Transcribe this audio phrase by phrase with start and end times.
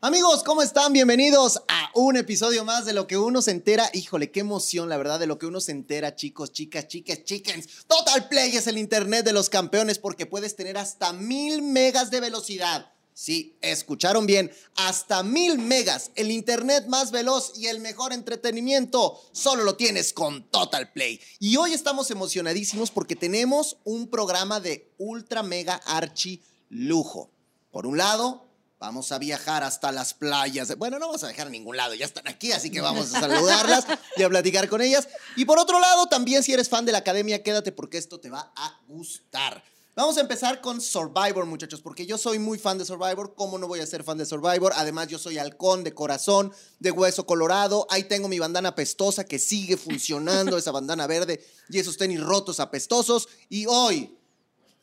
[0.00, 0.92] Amigos, ¿cómo están?
[0.92, 3.90] Bienvenidos a un episodio más de lo que uno se entera.
[3.92, 7.84] Híjole, qué emoción, la verdad, de lo que uno se entera, chicos, chicas, chicas, chickens.
[7.88, 12.20] Total Play es el internet de los campeones porque puedes tener hasta mil megas de
[12.20, 12.92] velocidad.
[13.20, 19.64] Sí, escucharon bien, hasta mil megas, el internet más veloz y el mejor entretenimiento, solo
[19.64, 21.20] lo tienes con Total Play.
[21.40, 27.32] Y hoy estamos emocionadísimos porque tenemos un programa de ultra mega archi lujo.
[27.72, 28.46] Por un lado,
[28.78, 30.78] vamos a viajar hasta las playas.
[30.78, 33.20] Bueno, no vamos a viajar a ningún lado, ya están aquí, así que vamos a
[33.20, 33.84] saludarlas
[34.16, 35.08] y a platicar con ellas.
[35.34, 38.30] Y por otro lado, también si eres fan de la academia, quédate porque esto te
[38.30, 39.64] va a gustar.
[39.98, 43.34] Vamos a empezar con Survivor, muchachos, porque yo soy muy fan de Survivor.
[43.34, 44.72] ¿Cómo no voy a ser fan de Survivor?
[44.76, 47.84] Además, yo soy halcón de corazón, de hueso colorado.
[47.90, 52.60] Ahí tengo mi bandana apestosa que sigue funcionando, esa bandana verde y esos tenis rotos
[52.60, 53.28] apestosos.
[53.48, 54.16] Y hoy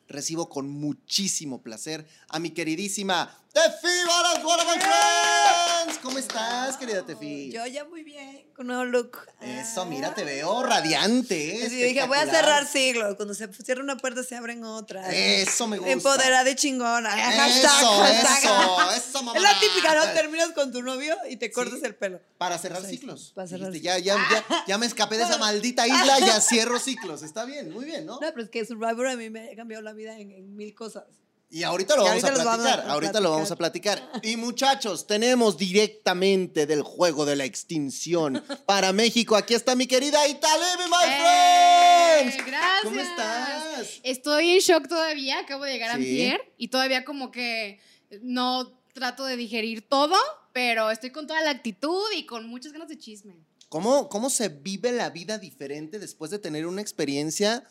[0.06, 5.98] recibo con muchísimo placer a mi queridísima Tefi Balas, what my friends.
[6.02, 7.50] ¿Cómo estás, querida Tefi?
[7.50, 9.16] Yo ya muy bien, con un nuevo look.
[9.40, 11.66] Eso, mira, te veo radiante.
[11.70, 13.14] Sí, dije, voy a cerrar siglos.
[13.16, 15.06] Cuando se cierra una puerta, se abren otras.
[15.10, 15.90] Eso me gusta.
[15.90, 17.14] Empoderada de chingona.
[17.14, 18.96] Eso, hashtag, eso, hashtag.
[18.98, 19.38] eso, mamá.
[19.38, 20.12] Es la típica, ¿no?
[20.12, 21.86] Terminas con tu novio y te cortas Sí.
[21.86, 22.20] el pelo.
[22.36, 23.32] Para cerrar Sí, ciclos.
[23.34, 27.22] para cerrar ya, ya, ya, ya me escapé de esa maldita isla, ya cierro ciclos.
[27.22, 28.20] Está bien, muy bien, ¿no?
[28.20, 30.74] No, pero es que Survivor a mí me ha cambiado la vida en, en mil
[30.74, 31.04] cosas.
[31.48, 32.90] Y ahorita lo Y vamos ahorita a vamos a platicar.
[32.90, 34.10] ahorita lo vamos a platicar.
[34.24, 39.36] Y muchachos, tenemos directamente del juego de la extinción para México.
[39.36, 42.30] Aquí está mi querida Italebi, my ¡Eh!
[42.30, 42.46] friends.
[42.46, 42.82] Gracias.
[42.82, 44.00] ¿Cómo estás?
[44.02, 46.00] Estoy en shock todavía, acabo de llegar a Sí.
[46.00, 47.80] antier y todavía como que
[48.22, 50.16] no trato de digerir todo,
[50.52, 53.36] pero estoy con toda la actitud y con muchas ganas de chisme.
[53.68, 57.64] ¿Cómo, ¿Cómo se vive la vida diferente después de tener una experiencia,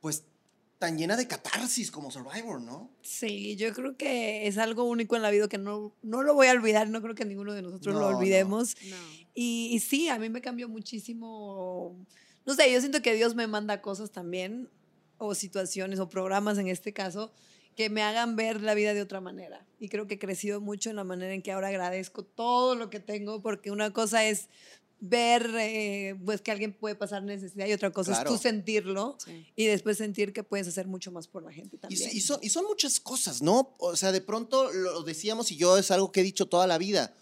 [0.00, 0.24] pues,
[0.82, 2.90] tan llena de catarsis como Survivor, no?
[3.02, 6.48] Sí, yo creo que es algo único en la vida que no, no lo voy
[6.48, 6.88] a olvidar.
[6.88, 8.16] No creo que ninguno de nosotros No, lo no.
[8.18, 8.74] olvidemos.
[8.90, 8.96] No.
[9.32, 11.96] Y, y sí, a mí me cambió muchísimo.
[12.44, 14.68] No sé, yo siento que Dios me manda cosas también,
[15.18, 17.32] o situaciones, o programas en este caso,
[17.76, 19.64] que me hagan ver la vida de otra manera.
[19.78, 22.90] Y creo que he crecido mucho en la manera en que ahora agradezco todo lo
[22.90, 24.48] que tengo, porque una cosa es
[25.04, 28.30] ver eh, pues que alguien puede pasar necesidad y otra cosa Claro.
[28.30, 29.44] es tú sentirlo Sí.
[29.56, 32.10] y después sentir que puedes hacer mucho más por la gente Y, también.
[32.12, 33.74] y son, y son muchas cosas, ¿no?
[33.78, 36.78] O sea, de pronto lo decíamos y yo es algo que he dicho toda la
[36.78, 37.12] vida.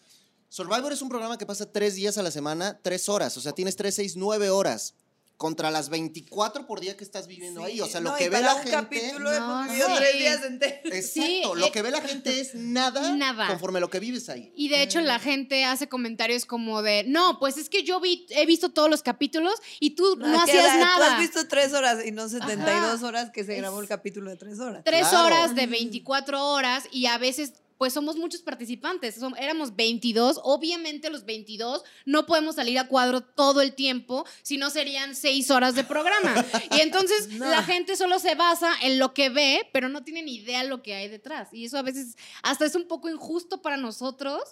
[0.50, 3.34] Survivor es un programa que pasa tres días a la semana, tres horas.
[3.38, 4.94] O sea, tienes tres, seis, nueve horas
[5.40, 7.80] contra las 24 por día que estás viviendo ahí.
[7.80, 8.70] O sea, lo No, que y ve la un gente...
[8.72, 9.94] capítulo No, hemos vivido sí.
[9.96, 10.92] tres días enteros.
[10.92, 13.46] Exacto, Sí, lo que ve la gente es nada, Nada.
[13.46, 14.52] conforme a lo que vives ahí.
[14.54, 18.26] Y de hecho la gente hace comentarios como de, no, pues es que yo vi,
[18.28, 21.12] he visto todos los capítulos y tú no, que hacías la- Tú nada.
[21.14, 23.06] has visto tres horas y no 72 Ajá.
[23.06, 24.82] horas que se grabó Es- el capítulo de tres horas.
[24.84, 25.24] Tres Claro.
[25.24, 31.08] horas de 24 horas y a veces pues somos muchos participantes, som- éramos 22, obviamente
[31.08, 35.74] los 22 no podemos salir a cuadro todo el tiempo, si no serían seis horas
[35.74, 36.44] de programa.
[36.76, 37.48] Y entonces No.
[37.48, 40.82] la gente solo se basa en lo que ve, pero no tiene ni idea lo
[40.82, 41.48] que hay detrás.
[41.52, 44.42] Y eso a veces hasta es un poco injusto para nosotros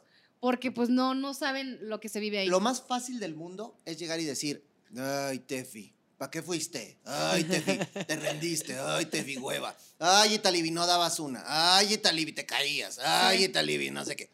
[0.41, 2.49] porque pues no, no saben lo que se vive ahí.
[2.49, 4.65] Lo más fácil del mundo es llegar y decir,
[4.97, 6.99] ay, Tefi, ¿para qué fuiste?
[7.05, 8.79] Ay, Tefi, te rendiste.
[8.79, 9.75] Ay, Tefi, hueva.
[9.99, 11.43] Ay, Italibi, no dabas una.
[11.47, 12.99] Ay, Italibi, te caías.
[12.99, 14.31] Ay, Italibi, no sé qué.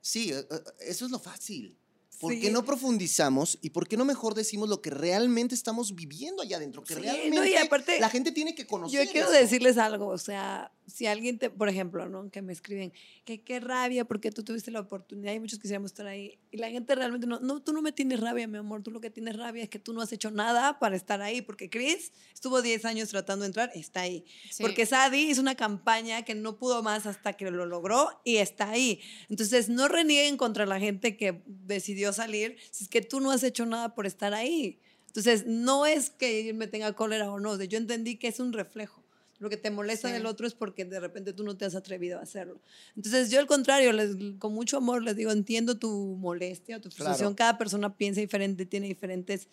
[0.00, 1.76] Sí, eh, eh, eso es lo fácil.
[2.20, 2.40] ¿Por Sí.
[2.40, 6.58] qué no profundizamos y por qué no mejor decimos lo que realmente estamos viviendo allá
[6.58, 6.82] adentro?
[6.84, 9.04] Que Sí, no, realmente y aparte, la gente tiene que conocer.
[9.06, 12.30] Yo quiero decirles algo, o sea, si alguien te, por ejemplo, ¿no?
[12.30, 12.92] Que me escriben,
[13.24, 16.38] que qué rabia porque tú tuviste la oportunidad y muchos quisiéramos estar ahí.
[16.50, 19.00] Y la gente realmente no, no, tú no me tienes rabia, mi amor, tú lo
[19.00, 22.12] que tienes rabia es que tú no has hecho nada para estar ahí, porque Chris
[22.32, 24.24] estuvo 10 años tratando de entrar, está ahí.
[24.50, 24.62] Sí.
[24.62, 28.70] Porque Sadie hizo una campaña que no pudo más hasta que lo logró y está
[28.70, 29.00] ahí.
[29.28, 33.42] Entonces, no renieguen contra la gente que decidió salir si es que tú no has
[33.42, 34.80] hecho nada por estar ahí.
[35.06, 37.62] Entonces, no es que me tenga cólera o no.
[37.62, 39.03] yo entendí que es un reflejo.
[39.38, 40.14] Lo que te molesta Sí.
[40.14, 42.60] del otro es porque de repente tú no te has atrevido a hacerlo.
[42.96, 47.34] Entonces, yo al contrario, les- con mucho amor les digo, entiendo tu molestia, tu frustración.
[47.34, 47.36] Claro.
[47.36, 49.48] Cada persona piensa diferente, tiene diferentes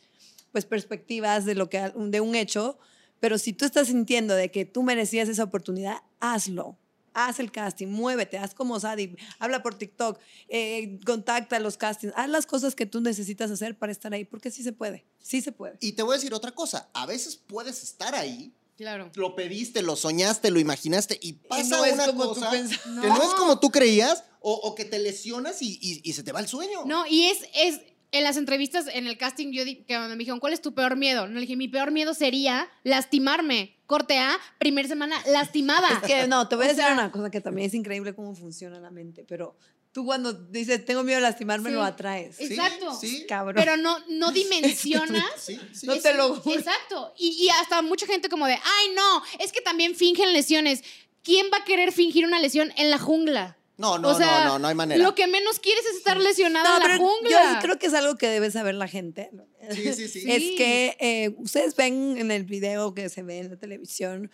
[0.51, 2.77] pues, perspectivas de, lo que, de un hecho.
[3.19, 6.77] Pero si tú estás sintiendo de que tú merecías esa oportunidad, hazlo.
[7.13, 10.17] Haz el casting, muévete, haz como Sadie, habla por TikTok,
[10.47, 14.23] eh, contacta a los castings, haz las cosas que tú necesitas hacer para estar ahí,
[14.23, 15.75] porque sí se puede, sí se puede.
[15.81, 16.89] Y te voy a decir otra cosa.
[16.93, 19.11] A veces puedes estar ahí, Claro.
[19.15, 22.63] lo pediste, lo soñaste, lo imaginaste y pasa no es una como tú cosa que
[22.97, 26.31] no es como tú creías o, o que te lesionas y, y- y se te
[26.31, 26.79] va el sueño.
[26.85, 27.79] No, y es, es
[28.13, 30.97] en las entrevistas, en el casting, yo di- que me dijeron, ¿cuál es tu peor
[30.97, 31.27] miedo?
[31.27, 35.87] No le dije, mi peor miedo sería lastimarme Corte A, primer semana lastimada.
[36.01, 38.13] Es que no, te voy a O decir sea- una cosa que también es increíble
[38.15, 39.55] cómo funciona la mente, pero
[39.91, 41.75] tú cuando dices tengo miedo de lastimarme Sí.
[41.75, 42.39] lo atraes.
[42.39, 42.93] Exacto.
[42.99, 43.55] Sí, Cabrón.
[43.55, 45.25] Pero no, no dimensionas.
[45.37, 45.85] sí, sí.
[45.87, 46.57] No te lo juro.
[46.57, 47.13] Exacto.
[47.17, 50.83] Y, y hasta mucha gente como de, ay, no, es que también fingen lesiones.
[51.23, 53.57] ¿Quién va a querer fingir una lesión en la jungla?
[53.77, 55.03] No, no, O sea, no, no, no hay manera.
[55.03, 57.53] Lo que menos quieres es estar lesionado No, en la jungla.
[57.55, 59.31] yo creo que es algo que debe saber la gente.
[59.71, 60.23] Sí, sí, sí.
[60.31, 60.55] Es Sí.
[60.55, 64.29] que eh, ustedes ven en el video que se ve en la televisión,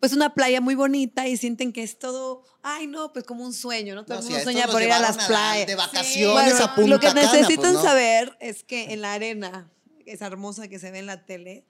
[0.00, 3.52] pues una playa muy bonita y sienten que es todo, ay no, pues como un
[3.54, 4.04] sueño, ¿no?
[4.04, 5.66] Todo No, el mundo sueña por ir a las la- playas.
[5.66, 7.82] De vacaciones Bueno, a Punta lo que Cana, pues, necesitan no.
[7.82, 9.70] saber es que en la arena,
[10.06, 11.64] esa hermosa que se ve en la tele,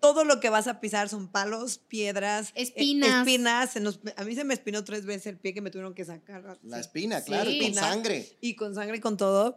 [0.00, 3.18] todo lo que vas a pisar son palos, piedras, eh, Espinas.
[3.20, 3.76] espinas.
[3.76, 6.58] nos- a mí se me espinó tres veces el pie que me tuvieron que sacar.
[6.64, 7.26] La espina, Sí.
[7.26, 8.36] claro, con sangre.
[8.40, 9.56] Y con sangre y con todo.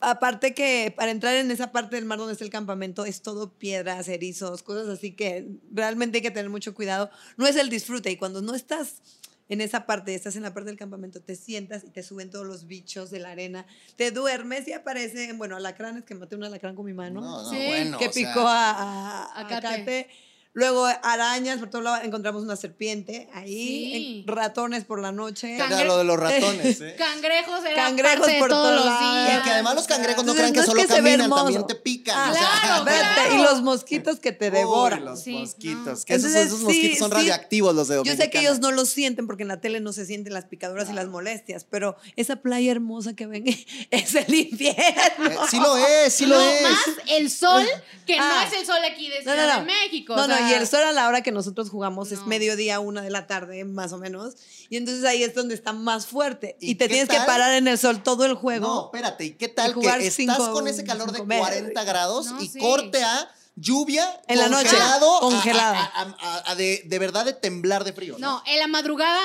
[0.00, 3.52] Aparte que para entrar en esa parte del mar donde está el campamento es todo
[3.52, 7.10] piedras, erizos, cosas así que realmente hay que tener mucho cuidado.
[7.36, 9.02] No es el disfrute y cuando no estás
[9.50, 12.46] en esa parte, estás en la parte del campamento, te sientas y te suben todos
[12.46, 13.66] los bichos de la arena,
[13.96, 17.50] te duermes y aparecen, bueno, alacranes, que maté un alacrán con mi mano, No, no,
[17.50, 17.56] Sí.
[17.66, 17.98] bueno.
[17.98, 19.66] que o sea, picó a, a, A a Kate.
[19.78, 20.08] Kate.
[20.52, 24.24] Luego arañas, por todo lado encontramos una serpiente ahí, Sí.
[24.26, 25.54] ratones por la noche.
[25.56, 26.94] era lo de los ratones, ¿eh?
[26.98, 29.38] Cangrejos era Cangrejos parte por todos todos los días.
[29.40, 31.66] Y que además los cangrejos no Entonces, crean que no es solo que caminan, también
[31.68, 32.16] te pican.
[32.18, 33.34] Ah, o sea, claro, espérate, claro.
[33.34, 35.04] y los mosquitos que te Uy, devoran.
[35.04, 36.00] los Sí, mosquitos.
[36.00, 36.04] no.
[36.04, 37.14] Que esos, Entonces, esos sí, mosquitos son sí.
[37.16, 38.40] radioactivos los de Yo sé que Dominicana.
[38.42, 41.06] ellos no lo sienten porque en la tele no se sienten las picaduras y las
[41.06, 43.44] molestias, pero esa playa hermosa que ven
[43.92, 45.30] es el infierno.
[45.30, 46.62] Eh, sí lo es, sí lo no, es.
[46.62, 47.64] más el sol,
[48.04, 48.44] que no Ah.
[48.50, 49.60] es el sol aquí de Ciudad no, no.
[49.60, 50.16] de México.
[50.16, 52.26] No, no, y el sol a la hora que nosotros jugamos es No.
[52.26, 54.34] mediodía, una de la tarde, más o menos.
[54.68, 56.56] Y entonces ahí es donde está más fuerte.
[56.60, 57.20] ¿Y Y, te tienes tal?
[57.20, 58.66] que parar en el sol todo el juego.
[58.66, 61.46] No, espérate, ¿y qué tal que estás cinco- con ese calor de cinco meses.
[61.46, 62.58] 40 grados No, y sí.
[62.58, 65.80] corte a lluvia En la noche, congelado, congelada.
[65.94, 68.16] a- a- a- a de, de verdad de temblar de frío?
[68.18, 69.20] No, en la madrugada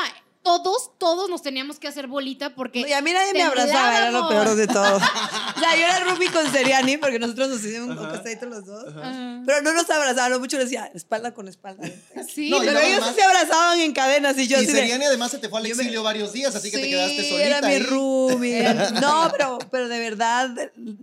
[0.45, 2.79] todos, todos nos teníamos que hacer bolita porque.
[2.87, 4.99] Y a mí nadie me abrazaba, era lo peor de todo.
[5.55, 8.85] O sea, yo era Ruby con Seriani porque nosotros nos hicimos un acostadito los dos.
[8.89, 9.41] Ajá.
[9.45, 11.89] Pero no nos abrazaban, lo mucho decía espalda con espalda.
[12.27, 14.71] Sí, No, y Pero ellos además- sí se abrazaban en cadenas y yo y de,
[14.73, 17.45] Seriani además se te fue al me- exilio varios días, así que te quedaste solita
[17.47, 17.79] era mi ahí.
[17.83, 18.53] Ruby.
[19.01, 20.49] No, pero, pero de verdad,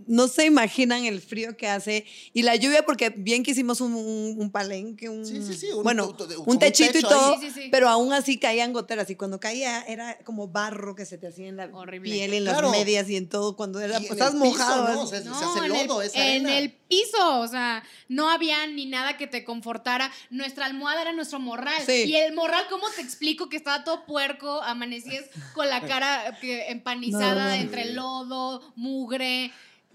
[0.07, 2.05] no se imaginan el frío que hace.
[2.33, 5.71] Y la lluvia, porque bien que hicimos un, un, un palenque, un, Sí, sí, sí,
[5.71, 7.39] un- bueno, un- como un, un techito y todo, ahí.
[7.41, 7.69] Sí, sí, sí.
[7.71, 9.09] pero aún así caían goteras.
[9.09, 12.09] Y cuando caía era como barro que se te hacía en la Horrible.
[12.09, 12.69] piel, en Claro.
[12.69, 13.55] las medias y en todo.
[13.55, 14.93] Cuando era, pues, en estás el piso, mojado.
[14.93, 15.01] ¿no?
[15.01, 16.57] O se en, el, esa en arena.
[16.59, 20.11] el piso, o sea, no había ni nada que te confortara.
[20.29, 21.81] Nuestra almohada era nuestro morral.
[21.85, 22.03] Sí.
[22.05, 24.61] Y el morral, ¿cómo te explico que estaba todo puerco?
[24.63, 27.53] Amanecías con la cara empanizada No, no.
[27.55, 29.51] entre lodo, mugre.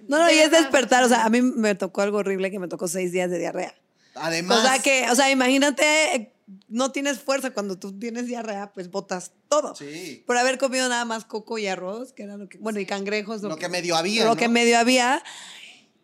[0.06, 1.04] No, no, y es despertar.
[1.04, 3.74] O sea, a mí me tocó algo horrible que me tocó seis días de diarrea.
[4.14, 6.32] Además, O sea que, o sea, imagínate,
[6.68, 9.74] no tienes fuerza cuando tú tienes diarrea, pues botas todo.
[9.76, 12.86] sí, Por haber comido nada más coco y arroz, que era lo que, bueno, y
[12.86, 14.36] cangrejos, lo que medio había, lo ¿no?
[14.36, 15.22] que medio había.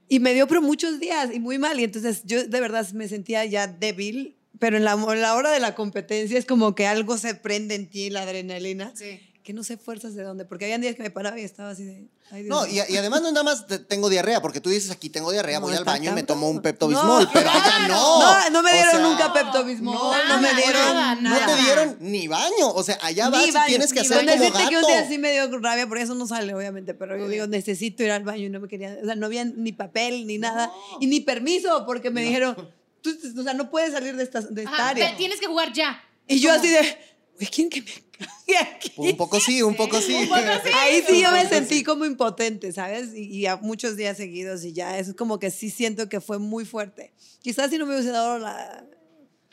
[0.09, 1.81] Y me dio pero muchos días y muy mal.
[1.81, 5.51] Y entonces yo de verdad me sentía ya débil, pero en la, en la hora
[5.51, 9.21] de la competencia es como que algo se prende en ti, la adrenalina, Sí.
[9.45, 11.85] Que no sé fuerzas de dónde, porque habían días que me paraba y estaba así
[11.85, 12.09] de...
[12.31, 12.83] Ay, Dios No, mío.
[12.89, 15.31] y, y además no es nada más te- tengo diarrea, porque tú dices aquí tengo
[15.31, 18.21] diarrea, No, voy al baño y me tomo un Pepto Bismol, No, pero allá no.
[18.21, 21.21] No, no me O dieron sea, nunca Pepto Bismol, no, no, me dieron nada, No
[21.31, 21.47] nada.
[21.57, 24.17] te dieron ni baño, o sea, allá vas Ni y baño, tienes que ni hacer
[24.17, 24.31] baño.
[24.33, 24.87] como Decirte que un gato.
[24.95, 28.13] día sí me dio rabia, por eso no sale, obviamente, pero yo digo, necesito ir
[28.13, 31.07] al baño y no me quería, o sea, no había ni papel ni nada, y
[31.07, 32.57] ni permiso, porque me dijeron,
[33.03, 35.15] tú, o sea, no puedes salir de esta, de esta Ajá, área.
[35.19, 36.03] tienes que jugar ya.
[36.27, 36.61] Y yo ¿Cómo?
[36.63, 36.99] así de,
[37.37, 38.93] güey, ¿quién que me cague aquí?
[38.97, 40.15] Un poco sí, un poco sí.
[40.15, 40.71] Un poco sí.
[40.75, 41.85] Ahí sí yo me sentí sí.
[41.85, 43.15] como impotente, ¿sabes?
[43.15, 46.39] Y, y a muchos días seguidos y ya, es como que sí siento que fue
[46.39, 47.13] muy fuerte.
[47.41, 48.87] Quizás si no me hubiese dado la,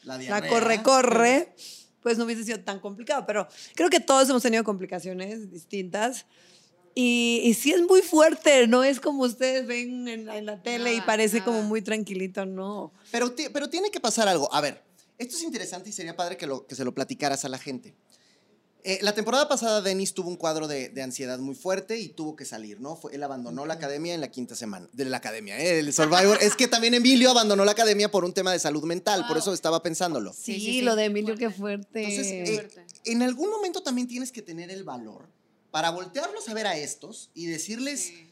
[0.04, 1.54] La la corre, corre,
[2.02, 3.26] pues no hubiese sido tan complicado.
[3.26, 6.26] Pero creo que todos hemos tenido complicaciones distintas.
[6.94, 10.62] Y, y sí es muy fuerte, no es como ustedes ven en la, en la
[10.62, 12.92] tele y Nada, parece como muy tranquilito, no.
[13.12, 14.54] Pero, pero tiene que pasar algo.
[14.54, 14.84] A ver,
[15.22, 17.94] esto es interesante y sería padre que, lo, que se lo platicaras a la gente.
[18.84, 22.36] Eh, la temporada pasada, Denis tuvo un cuadro de, de ansiedad muy fuerte y tuvo
[22.36, 22.96] que salir, ¿no?
[22.96, 24.90] Fue, él abandonó la academia en la quinta semana.
[24.92, 25.78] De la academia, ¿eh?
[25.78, 26.40] El Survivor.
[26.42, 29.54] es que también Emilio abandonó la academia por un tema de salud mental, por eso
[29.54, 30.34] estaba pensándolo.
[30.34, 30.82] Sí, Sí, sí, sí.
[30.82, 31.86] lo de Emilio, qué Fuerte.
[31.92, 32.00] fuerte.
[32.10, 32.86] Entonces, Eh, eh, fuerte.
[33.06, 35.28] en algún momento también tienes que tener el valor
[35.70, 38.31] para voltearlos a ver a estos y decirles, Sí.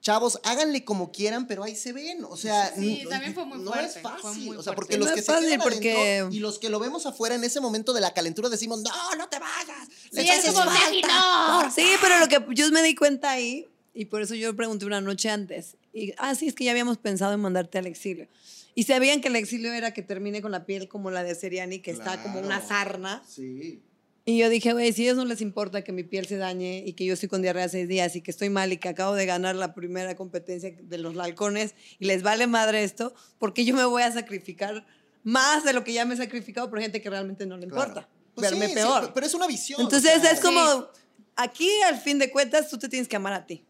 [0.00, 2.24] Chavos, háganle como quieran, pero ahí se ven.
[2.24, 4.44] O sea, Sí, también fue muy no fuerte, es fue fácil.
[4.46, 6.40] muy o sea, porque Sí, los no que es se fácil quedan porque- adentro y
[6.40, 9.38] los que lo vemos afuera en ese momento de la calentura decimos, no, no te
[9.38, 9.88] vayas.
[10.12, 11.70] les Sí, es haces falta".
[11.74, 15.00] Sí, pero lo que yo me di cuenta ahí, y por eso yo pregunté una
[15.00, 18.28] noche antes, Y, ah, sí, es que ya habíamos pensado en mandarte al exilio.
[18.76, 21.80] Y sabían que el exilio era que termine con la piel como la de Seriani,
[21.80, 22.68] que está como una Claro.
[22.68, 23.22] sarna.
[23.28, 23.82] Sí.
[24.30, 26.84] Y yo dije, güey, si a ellos no les importa que mi piel se dañe
[26.86, 29.14] y que yo estoy con diarrea seis días y que estoy mal y que acabo
[29.14, 33.74] de ganar la primera competencia de los halcones y les vale madre esto, porque yo
[33.74, 34.86] me voy a sacrificar
[35.24, 37.88] más de lo que ya me he sacrificado por gente que realmente no le Claro.
[37.88, 38.08] importa.
[38.34, 39.10] Pues verme sí, sí, peor.
[39.12, 39.80] pero es una visión.
[39.80, 41.00] Entonces o sea, es como, Sí.
[41.36, 43.64] aquí al fin de cuentas tú te tienes que amar a ti.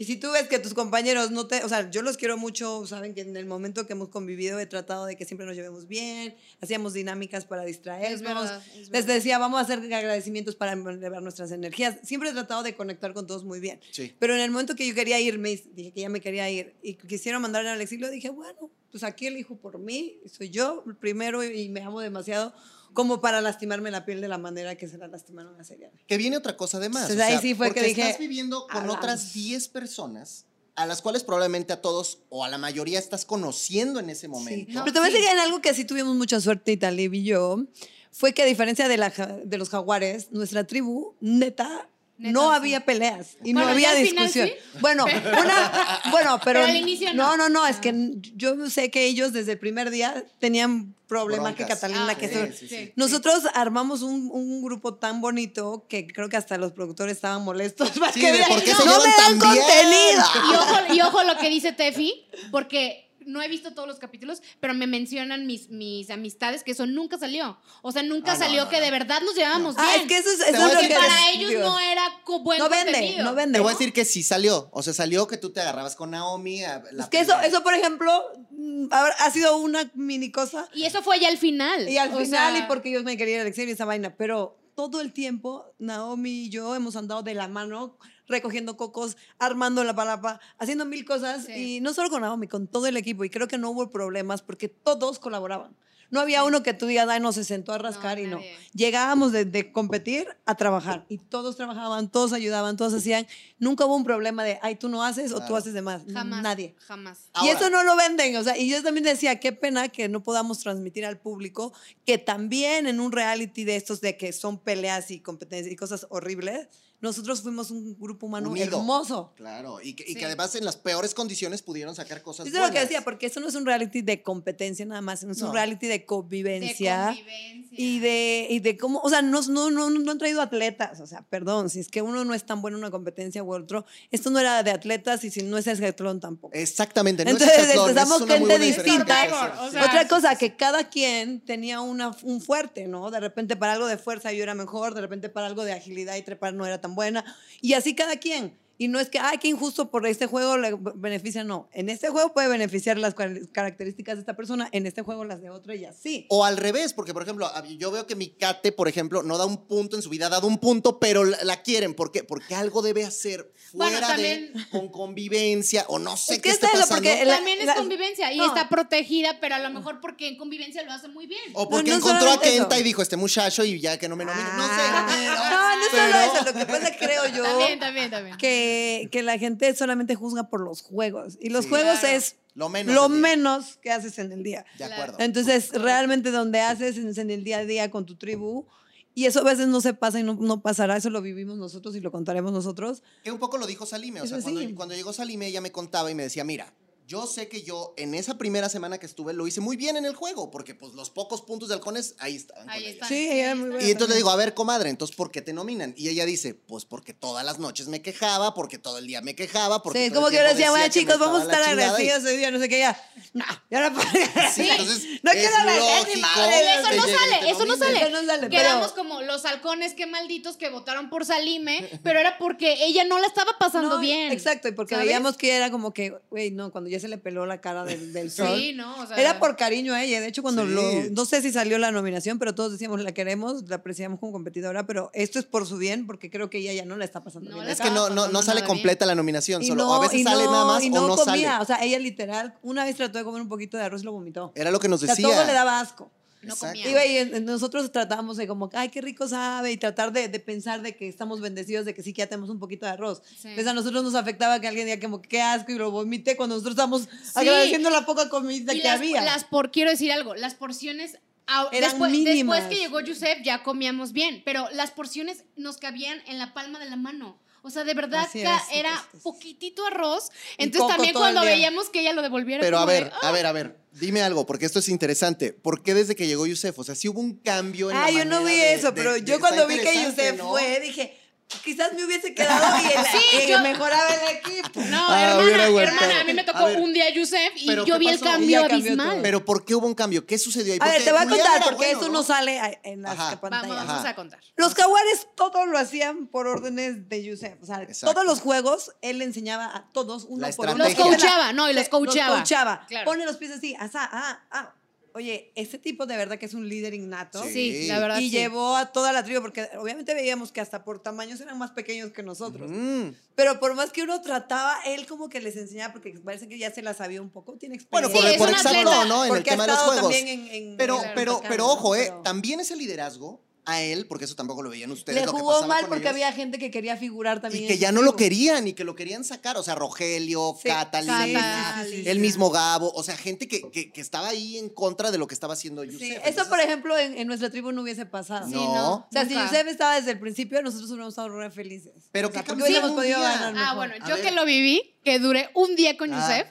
[0.00, 2.86] Y si tú ves que tus compañeros no te, o sea, yo los quiero mucho,
[2.86, 5.88] saben que en el momento que hemos convivido he tratado de que siempre nos llevemos
[5.88, 11.20] bien, hacíamos dinámicas para distraernos, verdad, es les decía, vamos a hacer agradecimientos para elevar
[11.20, 11.98] nuestras energías.
[12.02, 13.78] Siempre he tratado de conectar con todos muy bien.
[13.90, 14.16] Sí.
[14.18, 16.94] Pero en el momento que yo quería irme, dije que ya me quería ir y
[16.94, 21.44] quisieron mandarme al exilio, dije, bueno, pues aquí elijo por mí, soy yo el primero
[21.44, 22.54] y me amo demasiado
[22.92, 25.98] como para lastimarme la piel de la manera que se la lastimaron a Seriana.
[26.06, 27.10] Que viene otra cosa además.
[27.10, 31.24] Entonces, ahí sí fue que dije, estás viviendo con otras 10 personas a las cuales
[31.24, 34.72] probablemente a todos o a la mayoría estás conociendo en ese momento.
[34.72, 35.16] No, Pero te voy a sí.
[35.18, 37.64] decir que en algo que sí tuvimos mucha suerte, Italib y yo,
[38.12, 41.89] fue que a diferencia de, la, de los jaguares, nuestra tribu, neta,
[42.22, 44.48] No había peleas y no había final discusión.
[44.48, 44.78] sí.
[44.80, 45.04] Bueno,
[45.42, 47.48] una, bueno, pero, Pero al inicio no, no.
[47.48, 47.80] no, no, es Ah.
[47.80, 47.94] que
[48.36, 51.66] yo sé que ellos desde el primer día tenían problemas que.
[51.66, 52.92] Catalina, Ah, que sí, sí, sí.
[52.94, 57.96] Nosotros armamos un, un grupo tan bonito que creo que hasta los productores estaban molestos.
[58.00, 59.38] más Sí, que de vean, por qué no se me dan bien.
[59.40, 60.24] contenido.
[60.52, 64.42] Y ojo, y ojo lo que dice Tefi, porque no he visto todos los capítulos,
[64.60, 67.58] pero me mencionan mis, mis amistades que eso nunca salió.
[67.82, 68.84] O sea, nunca Ah, salió no, que no.
[68.84, 70.00] de verdad nos llevábamos Ah, bien.
[70.02, 71.62] es que eso es, eso es lo que que para ellos digo.
[71.62, 72.02] no era
[72.42, 73.24] buen No vende, contenido.
[73.24, 73.58] no vende.
[73.58, 74.68] Te voy a decir que sí salió.
[74.72, 76.60] O sea, salió que tú te agarrabas con Naomi.
[76.92, 80.68] la Es que eso, eso, por ejemplo, mm, ha sido una mini cosa.
[80.74, 81.88] Y eso fue ya al final.
[81.88, 84.56] Y al O final, sea, y porque yo me quería ir y esa vaina, pero
[84.74, 87.98] todo el tiempo, Naomi y yo hemos andado de la mano,
[88.30, 91.76] recogiendo cocos, armando la palapa, haciendo mil cosas, Sí.
[91.76, 94.40] y no solo con Naomi, con todo el equipo, y creo que no hubo problemas
[94.42, 95.76] porque todos colaboraban.
[96.12, 98.38] No había uno que tú digas, ay, no, se sentó a rascar y no.
[98.38, 98.52] nadie.
[98.74, 103.28] Llegábamos de, de competir a trabajar y todos trabajaban, todos ayudaban, todos hacían.
[103.60, 106.02] Nunca hubo un problema de, ay, tú no haces o tú haces de más.
[106.12, 106.42] Jamás.
[106.42, 106.74] Nadie.
[106.78, 107.28] Jamás.
[107.36, 110.08] y Ahora- eso no lo venden, o sea, y yo también decía, qué pena que
[110.08, 111.72] no podamos transmitir al público
[112.04, 116.08] que también en un reality de estos de que son peleas y competencias y cosas
[116.10, 116.66] horribles,
[117.00, 118.78] nosotros fuimos un grupo humano Unido.
[118.78, 119.32] hermoso.
[119.36, 122.66] Claro, y que, y que además en las peores condiciones pudieron sacar cosas Eso es
[122.66, 125.48] lo que decía, porque eso no es un reality de competencia nada más, es No.
[125.48, 127.06] un reality de De convivencia.
[127.06, 127.60] convivencia.
[127.72, 131.06] Y de, y de cómo, o sea, no, no, no, no han traído atletas, o
[131.06, 133.84] sea, perdón, si es que uno no es tan bueno en una competencia u otro,
[134.10, 136.52] esto no era de atletas y si no es escatlón tampoco.
[136.54, 137.24] Exactamente.
[137.24, 139.22] No Entonces, es empezamos gente distinta.
[139.22, 139.32] hacer.
[139.60, 143.10] O sea, Otra cosa, que cada quien tenía una, un fuerte, ¿no?
[143.10, 146.16] De repente para algo de fuerza yo era mejor, de repente para algo de agilidad
[146.16, 147.24] y trepar no era tan buena.
[147.60, 148.58] Y así cada quien.
[148.82, 151.68] Y no es que, ay, qué injusto por este juego le beneficia, no.
[151.74, 153.14] En este juego puede beneficiar las
[153.52, 156.24] características de esta persona, en este juego las de otra y así.
[156.30, 159.44] O al revés, porque por ejemplo, yo veo que mi Kate, por ejemplo, no da
[159.44, 161.92] un punto en su vida, ha dado un punto, pero la, la quieren.
[161.92, 162.24] ¿Por qué?
[162.24, 166.48] Porque algo debe hacer Bueno, fuera también- de, con convivencia, o no sé Es qué
[166.48, 167.02] que esté es eso, pasando.
[167.10, 168.46] porque la- También es la- convivencia y no.
[168.46, 171.42] está protegida, pero a lo mejor porque en convivencia lo hace muy bien.
[171.52, 172.80] O porque no encontró a Kenta eso.
[172.80, 174.48] y dijo, este muchacho, y ya que no me nomine.
[174.56, 174.72] No sé.
[174.78, 175.06] Ah,
[175.76, 176.44] no, no pero- solo eso.
[176.46, 178.36] Lo que pasa, creo yo, También, también, también.
[178.38, 178.69] que,
[179.10, 181.36] que la gente solamente juzga por los juegos.
[181.40, 181.70] Y los Sí.
[181.70, 182.16] juegos Claro.
[182.16, 182.94] es Lo menos.
[182.94, 184.64] lo menos que haces en el día.
[184.78, 185.16] De acuerdo.
[185.20, 188.66] Entonces, realmente donde haces es en el día a día con tu tribu.
[189.12, 190.96] Y eso a veces no se pasa y no, no pasará.
[190.96, 193.02] Eso lo vivimos nosotros y lo contaremos nosotros.
[193.24, 194.20] Que un poco lo dijo Salime.
[194.20, 194.38] O sea,
[194.76, 196.72] cuando llegó Salime, ella me contaba y me decía, mira,
[197.10, 200.04] yo sé que yo en esa primera semana que estuve lo hice muy bien en
[200.04, 202.70] el juego, porque pues los pocos puntos de halcones ahí estaban.
[202.70, 202.90] Ahí ella.
[202.92, 203.08] está.
[203.08, 203.84] Sí, ella muy buena.
[203.84, 205.92] Y entonces le digo, a ver, comadre, entonces, ¿por qué te nominan?
[205.96, 209.34] Y ella dice, pues porque todas las noches me quejaba, porque todo el día me
[209.34, 212.24] quejaba, porque Sí, todo como el que yo decía, bueno, chicos, vamos a estar agradecidos
[212.26, 213.10] hoy día, no sé qué, ya.
[213.32, 214.08] No, ya no puedo.
[214.54, 216.74] Sí, entonces No es quiero agradecer ni madre.
[216.74, 217.98] Eso no sale, eso no sale.
[217.98, 222.38] Eso no sale, Quedamos como los halcones, qué malditos que votaron por Salime, pero era
[222.38, 224.30] porque ella no la estaba pasando No, bien.
[224.30, 225.06] Exacto, y porque ¿sabes?
[225.08, 228.12] veíamos que era como que, güey, no, cuando ya se le peló la cara del,
[228.12, 228.48] del sol.
[228.56, 230.20] Sí, no, o sea, Era por cariño a ella.
[230.20, 230.72] De hecho, cuando Sí.
[230.72, 230.82] lo.
[231.12, 234.86] No sé si salió la nominación, pero todos decíamos la queremos, la apreciamos como competidora,
[234.86, 237.50] pero esto es por su bien, porque creo que ella ya no la está pasando
[237.50, 237.68] No bien.
[237.68, 240.52] Es que no, no, no sale completa la nominación, solo no, a veces sale no-
[240.52, 241.50] nada más y o no no comía.
[241.52, 241.62] sale.
[241.62, 244.12] O sea, ella literal, una vez trató de comer un poquito de arroz y lo
[244.12, 244.52] vomitó.
[244.54, 245.28] Era lo que nos O sea, decía.
[245.34, 246.10] todo le daba asco.
[246.42, 247.06] No comía.
[247.06, 250.96] Y nosotros tratábamos de como, ay, qué rico sabe, y tratar de, de pensar de
[250.96, 253.22] que estamos bendecidos, de que sí que ya tenemos un poquito de arroz.
[253.26, 253.48] Sí.
[253.48, 256.54] Entonces a nosotros nos afectaba que alguien diga como, qué asco, y lo vomite cuando
[256.54, 259.22] nosotros estamos agradeciendo la poca comida Y que las, había.
[259.22, 261.18] las por, quiero decir algo, las porciones.
[261.46, 262.56] ah, Eran después, mínimas.
[262.58, 266.78] después que llegó Yusef ya comíamos bien, pero las porciones nos cabían en la palma
[266.78, 267.38] de la mano.
[267.62, 270.30] O sea, de verdad es, era poquitito arroz.
[270.58, 272.60] Entonces también cuando veíamos que ella lo devolviera.
[272.62, 273.28] Pero a ver, "Ah".
[273.28, 275.52] a ver, a ver, dime algo, porque esto es interesante.
[275.52, 276.78] ¿Por qué desde que llegó Yusef?
[276.78, 278.92] O sea, sí hubo un cambio en la Ah, yo no vi de- eso, de-
[278.92, 280.50] pero de- yo cuando vi que Yusef ¿no?
[280.50, 281.19] fue, dije,
[281.64, 284.80] quizás me hubiese quedado y, el, Sí, yo- mejoraba el equipo.
[284.88, 287.98] No, Ah, hermana, hermana, a mí me tocó ver, un día Yusef y ¿pero yo
[287.98, 289.10] vi el cambio abismal.
[289.14, 289.22] todo.
[289.22, 290.24] Pero ¿por qué hubo un cambio?
[290.26, 290.78] ¿Qué sucedió ahí?
[290.80, 293.40] A ver, te voy a contar porque bueno, eso no sale en las Ajá.
[293.40, 293.86] pantallas.
[293.86, 294.40] Vamos, a contar.
[294.56, 297.60] Los jaguares todo lo hacían por órdenes de Yusef.
[297.62, 298.14] O sea, Exacto.
[298.14, 300.84] todos los juegos él le enseñaba a todos uno por uno.
[300.84, 302.28] Los coachaba, no, y los coachaba.
[302.28, 302.86] Los coachaba.
[302.88, 303.04] Claro.
[303.04, 304.74] Pone los pies así, asá, ah, ah.
[305.14, 307.42] Oye, este tipo de verdad que es un líder innato.
[307.44, 307.86] Sí.
[307.88, 308.18] La verdad.
[308.18, 308.30] Y sí.
[308.30, 312.12] llevó a toda la tribu, porque obviamente veíamos que hasta por tamaños eran más pequeños
[312.12, 312.70] que nosotros.
[312.70, 313.08] Mm.
[313.34, 316.70] Pero por más que uno trataba, él como que les enseñaba, porque parece que ya
[316.70, 318.38] se la sabía un poco, tiene Bueno, experiencia.
[318.38, 319.04] por, Sí, por exacto, atleta.
[319.06, 319.24] ¿no?
[319.24, 320.12] En el Porque ha tema de los estado juegos.
[320.16, 322.04] también en- en- Pero, pero, pero ojo, ¿eh?
[322.08, 325.20] Pero- También ese liderazgo a él, porque eso tampoco lo veían ustedes.
[325.20, 327.64] Le lo que jugó pasaba mal con porque ellos, había gente que quería figurar también.
[327.64, 329.56] Y que ya no lo querían y que lo querían sacar.
[329.56, 332.90] O sea, Rogelio, Sí, Catalina, sí, sí, el mismo Gabo.
[332.94, 335.84] O sea, gente que, que, que estaba ahí en contra de lo que estaba haciendo
[335.84, 336.00] Yusef.
[336.00, 338.46] Sí, eso, Entonces, por ejemplo, en, en nuestra tribu no hubiese pasado.
[338.46, 338.74] Sí, No.
[338.74, 338.94] no.
[338.94, 339.34] O sea, si.
[339.34, 341.92] Yusef estaba desde el principio, nosotros hubiéramos estado re felices.
[342.12, 344.94] Pero o sea, ¿qué porque cambió hubiéramos podido ganar Ah, bueno, yo que lo viví,
[345.04, 346.20] que duré un día con Ah.
[346.20, 346.48] Yusef,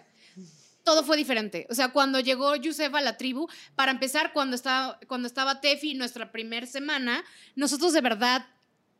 [0.83, 1.67] todo fue diferente.
[1.69, 5.93] O sea, cuando llegó Yusef a la tribu, para empezar, cuando estaba, cuando estaba Tefi,
[5.93, 7.23] nuestra primera semana,
[7.55, 8.45] nosotros de verdad,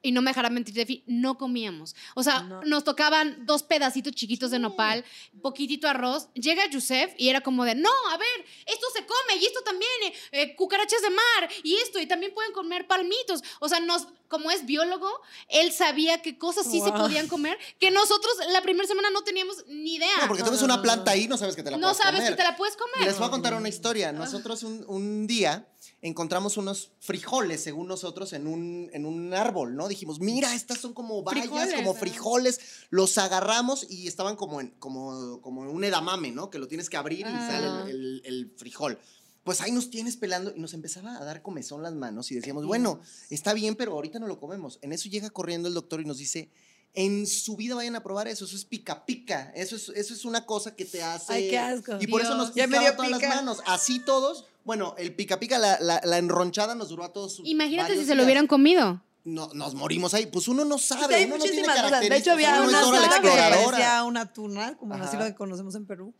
[0.01, 1.95] y no me dejará mentir Tefi, no comíamos.
[2.15, 2.61] O sea, No.
[2.63, 5.03] nos tocaban dos pedacitos chiquitos de nopal,
[5.41, 6.29] poquitito arroz.
[6.35, 9.89] Llega Yusef y era como de, no, a ver, esto se come y esto también,
[10.03, 13.43] eh, eh, cucarachas de mar y esto, y también pueden comer palmitos.
[13.59, 15.09] O sea, nos, como es biólogo,
[15.49, 19.65] él sabía qué cosas sí se podían comer, que nosotros la primera semana no teníamos
[19.67, 20.17] ni idea.
[20.21, 21.11] No, porque tú No, ves no, una no, planta no.
[21.11, 22.31] ahí, no sabes que te la no puedes sabes comer.
[22.33, 23.05] si te la puedes comer.
[23.07, 24.11] Les voy a contar una historia.
[24.11, 25.67] Nosotros un, un día
[26.01, 29.87] encontramos unos frijoles, según nosotros, en un, en un árbol, ¿no?
[29.87, 32.59] Dijimos, mira, estas son como bayas, Frijoles, como frijoles.
[32.89, 36.49] Los agarramos y estaban como en, como, como en un edamame, ¿no?
[36.49, 37.47] Que lo tienes que abrir y Ah.
[37.49, 38.97] sale el, el- el frijol.
[39.43, 42.65] Pues ahí nos tienes pelando y nos empezaba a dar comezón las manos y decíamos,
[42.65, 44.79] bueno, está bien, pero ahorita no lo comemos.
[44.81, 46.49] En eso llega corriendo el doctor y nos dice,
[46.93, 50.25] en su vida vayan a probar eso, eso es pica pica, eso es, eso es
[50.25, 51.33] una cosa que te hace...
[51.33, 51.97] Ay, qué asco.
[51.99, 54.45] Y por eso nos picaba todas las manos, así todos.
[54.69, 58.09] Bueno, el pica pica, la, la, la enronchada nos duró a todos Imagínate si se
[58.09, 58.25] lo días.
[58.25, 59.01] hubieran comido.
[59.23, 60.27] No, nos morimos ahí.
[60.27, 62.01] Pues uno no Sí, sabe, hay uno no tiene muchísimas cosas.
[62.07, 65.17] De hecho, había una parecía una tuna, como así Ajá.
[65.21, 66.13] lo que conocemos en Perú.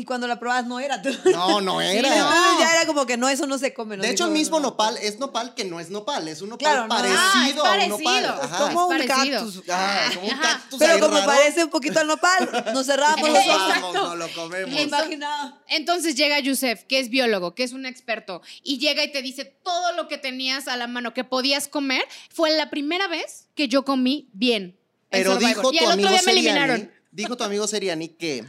[0.00, 0.96] Y cuando la probabas no era.
[1.26, 2.08] No, no era.
[2.08, 3.98] Entonces ya era como que no, eso no se come.
[3.98, 4.68] De hecho, el mismo no.
[4.70, 6.88] nopal es nopal que no es nopal, es un nopal Claro, no.
[6.88, 7.98] parecido Ah, es a un parecido.
[7.98, 8.24] nopal.
[8.24, 8.58] Es Ajá.
[8.72, 9.38] Como un Es parecido.
[9.44, 9.62] cactus.
[9.68, 10.42] Ah, como un Ajá.
[10.42, 11.26] cactus Pero ahí como raro.
[11.26, 13.92] parece un poquito al nopal, nos cerramos los ojos.
[13.94, 14.70] no lo comemos.
[14.70, 15.58] Me imaginaba.
[15.68, 19.44] Entonces llega Yusef, que es biólogo, que es un experto, y llega y te dice
[19.44, 22.02] todo lo que tenías a la mano que podías comer.
[22.30, 24.62] Fue la primera vez que yo comí bien.
[24.62, 24.78] en
[25.10, 28.44] Pero dijo y tu el otro amigo día me Seriani, dijo tu amigo Seriani que,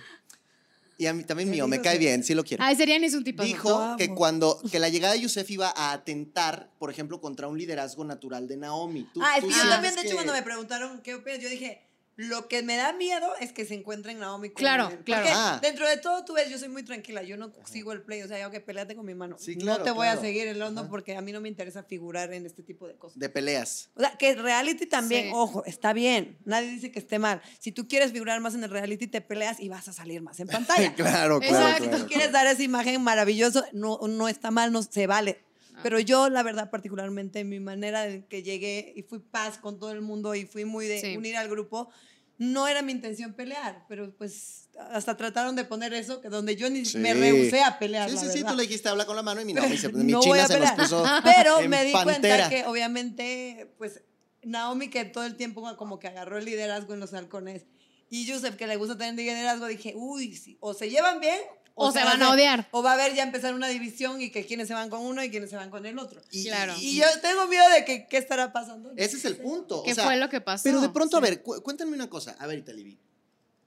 [1.02, 2.64] y a mí también ¿Qué mío, me cae bien, sí lo quiero.
[2.64, 3.42] Ay, Seriani es un tipo.
[3.42, 7.58] Dijo que cuando que la llegada de Yusef iba a atentar, por ejemplo, contra un
[7.58, 9.08] liderazgo natural de Naomi.
[9.12, 11.40] Tú- Ah, es tú que yo también, de hecho, que- cuando me preguntaron qué opinas,
[11.40, 11.82] yo dije,
[12.22, 15.00] lo que me da miedo es que se encuentren Naomi con Claro, él.
[15.04, 15.24] claro.
[15.24, 15.60] Porque Ah.
[15.62, 18.28] dentro de todo, tú ves, yo soy muy tranquila, yo no sigo el play, o
[18.28, 19.38] sea, yo que peleate con mi mano.
[19.40, 20.90] Sí, claro, no te voy a seguir el hondo Ajá.
[20.90, 23.18] porque a mí no me interesa figurar en este tipo de cosas.
[23.20, 23.90] de peleas.
[23.96, 25.32] O sea, que reality también, Sí.
[25.34, 26.38] ojo, está bien.
[26.46, 27.42] Nadie dice que esté mal.
[27.60, 30.40] Si tú quieres figurar más en el reality, te peleas y vas a salir más
[30.40, 30.48] en
[30.92, 30.94] pantalla.
[30.96, 31.84] claro, claro, Exacto.
[31.90, 31.98] claro.
[32.00, 35.44] Si quieres dar esa imagen maravillosa, no, no está mal, no se vale.
[35.84, 39.92] Pero yo, la verdad, particularmente, mi manera de que llegué y fui paz con todo
[39.92, 41.18] el mundo y fui muy de Sí.
[41.18, 41.90] unir al grupo,
[42.38, 46.70] no era mi intención pelear, pero pues hasta trataron de poner eso, que donde yo
[46.70, 46.98] ni Sí.
[46.98, 48.10] me rehusé a pelear.
[48.10, 49.90] Sí, la sí, sí, tú le dijiste habla con la mano y mi, Naomi se-
[49.92, 50.76] mi No voy china a se nos pelear.
[50.78, 52.36] puso Pero en me di pantera.
[52.38, 54.02] cuenta que obviamente, pues,
[54.44, 57.68] Naomi que todo el tiempo como que agarró el liderazgo en los halcones
[58.10, 61.40] y Yusef que le gusta tener liderazgo, dije, uy, sí, o se llevan bien
[61.82, 62.68] O se va van a hacer- odiar.
[62.72, 65.24] O va a haber ya empezar una división y que quienes se van con uno
[65.24, 66.22] y quienes se van con el otro.
[66.32, 66.74] Y- Claro.
[66.80, 68.92] Y yo tengo miedo de que qué estará pasando.
[68.96, 69.84] Ese es el punto.
[69.84, 70.64] ¿Qué o sea, fue lo que pasó?
[70.64, 72.36] Pero de pronto, a ver, cu- cuéntame una cosa.
[72.40, 72.98] A ver, Italibi.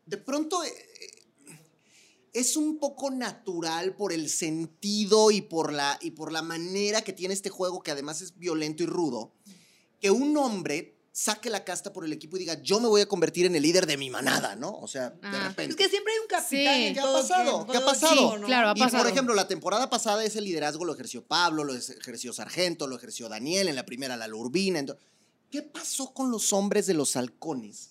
[0.07, 0.69] De pronto eh,
[1.01, 1.59] eh,
[2.33, 7.13] es un poco natural por el sentido y por, la, y por la manera que
[7.13, 9.33] tiene este juego, que además es violento y rudo,
[10.01, 13.07] que un hombre saque la casta por el equipo y diga, yo me voy a
[13.07, 14.77] convertir en el líder de mi manada, ¿no?
[14.81, 15.47] O sea, de Ah.
[15.49, 15.71] repente.
[15.71, 16.93] Es que siempre hay un capitán Sí.
[16.93, 17.67] ¿Qué ha todo pasado?
[17.69, 18.41] ¿Qué ha pasado?
[18.45, 19.05] Claro, ha Y pasado.
[19.05, 23.29] por ejemplo, la temporada pasada ese liderazgo lo ejerció Pablo, lo ejerció Sargento, lo ejerció
[23.29, 24.81] Daniel, en la primera la Urbina.
[24.81, 24.97] ento-
[25.53, 27.91] ¿Qué pasó con los hombres de los halcones?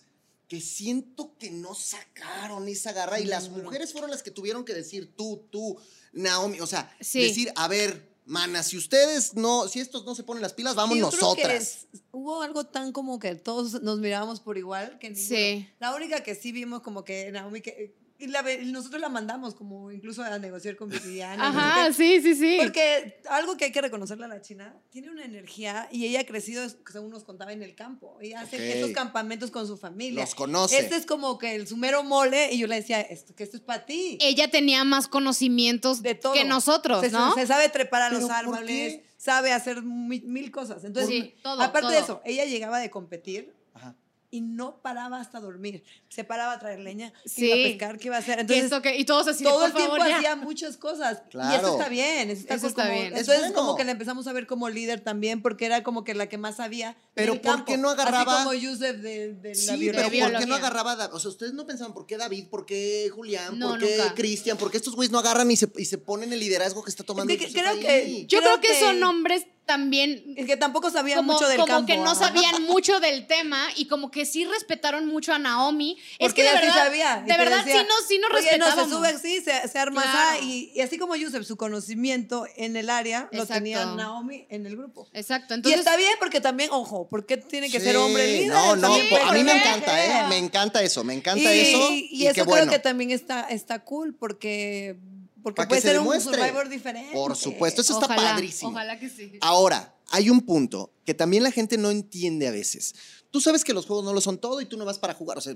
[0.49, 4.73] Que siento que no sacaron esa garra y las mujeres fueron las que tuvieron que
[4.73, 5.77] decir tú, tú,
[6.11, 7.21] Naomi, o sea, Sí.
[7.21, 10.95] decir, a ver, Mana, si ustedes no, si estos no se ponen las pilas, vamos
[10.95, 11.63] Sí, yo creo que nosotras.
[11.93, 15.27] es- hubo algo tan como que todos nos mirábamos por igual que ninguno.
[15.27, 15.67] Sí.
[15.79, 19.91] La única que sí vimos como que Naomi que y la nosotros la mandamos como
[19.91, 21.49] incluso a negociar con Viviana.
[21.49, 21.93] no sé Ajá, qué.
[21.93, 22.57] sí, sí, sí.
[22.59, 26.25] Porque algo que hay que reconocerle a la China, tiene una energía y ella ha
[26.25, 28.17] crecido, según nos contaba, en el campo.
[28.21, 28.61] Ella hace Ok.
[28.77, 30.21] esos campamentos con su familia.
[30.21, 30.77] Los conoce.
[30.79, 33.63] Este es como que el sumero mole y yo le decía, esto, que esto es
[33.63, 34.17] para ti.
[34.21, 36.33] Ella tenía más conocimientos de todo.
[36.33, 37.33] que nosotros, se, ¿no?
[37.35, 40.83] Se sabe trepar a ¿Pero los árboles, sabe hacer mi- mil cosas.
[40.83, 42.03] Entonces, Sí, todo, aparte de todo.
[42.03, 43.95] eso, ella llegaba de competir Ajá.
[44.33, 45.83] Y no paraba hasta dormir.
[46.09, 47.45] Se paraba a traer leña, Sí.
[47.45, 48.39] iba a pescar, que iba a hacer.
[48.39, 50.17] Entonces, que- y todos así todo por el tiempo favor, ya.
[50.17, 51.21] hacía muchas cosas.
[51.27, 51.55] Y Claro.
[51.67, 52.31] eso está bien.
[52.31, 53.13] Eso está, Eso está como- bien.
[53.13, 53.53] Es Entonces, bueno.
[53.55, 56.39] como que la empezamos a ver como líder también, porque era como que la que
[56.39, 56.97] más sabía.
[57.13, 57.65] Pero del ¿por campo.
[57.67, 60.01] qué no agarraba- Así como Yusef de, de la Sí, pero biología.
[60.01, 60.55] ¿por qué no biología.
[60.55, 61.09] agarraba?
[61.13, 63.97] O sea, ustedes no pensaban por qué David, por qué Julián, No, por qué.
[64.15, 66.89] Cristian, por qué estos güeyes no agarran y se, y se ponen el liderazgo que
[66.89, 70.45] está tomando Es que creo que- Yo creo Creo que, que- son hombres también Es
[70.45, 71.87] que tampoco sabía como, mucho del como campo.
[71.87, 75.97] que no sabían mucho del tema y como que sí respetaron mucho a Naomi.
[76.19, 77.23] es Porque que de ella sí verdad, sabía.
[77.25, 80.01] y de verdad decía, sí nos, sí nos no, se sube así, se, se arma
[80.01, 80.43] Claro.
[80.43, 84.75] y, y así como Yusef, su conocimiento en el área lo tenía Naomi en el
[84.75, 85.07] grupo.
[85.13, 88.49] Exacto, y entonces está bien porque también, ojo, porque tiene que Sí, ser hombre líder.
[88.49, 90.05] No, no, a mí me encanta.
[90.05, 90.27] ¿eh?
[90.29, 91.91] Me encanta eso, me encanta y, eso.
[91.91, 92.71] Y, Y, eso creo bueno.
[92.71, 94.97] que también está, está cool porque,
[95.43, 96.37] porque Pa' que puede se ser un demuestre.
[96.37, 97.11] Survivor diferente.
[97.13, 98.71] Por supuesto, eso está ojalá, padrísimo.
[98.71, 99.33] Ojalá que sí.
[99.41, 102.95] Ahora, hay un punto que también la gente no entiende a veces.
[103.29, 105.37] Tú sabes que los juegos no lo son todo y tú no vas para jugar,
[105.37, 105.55] o sea,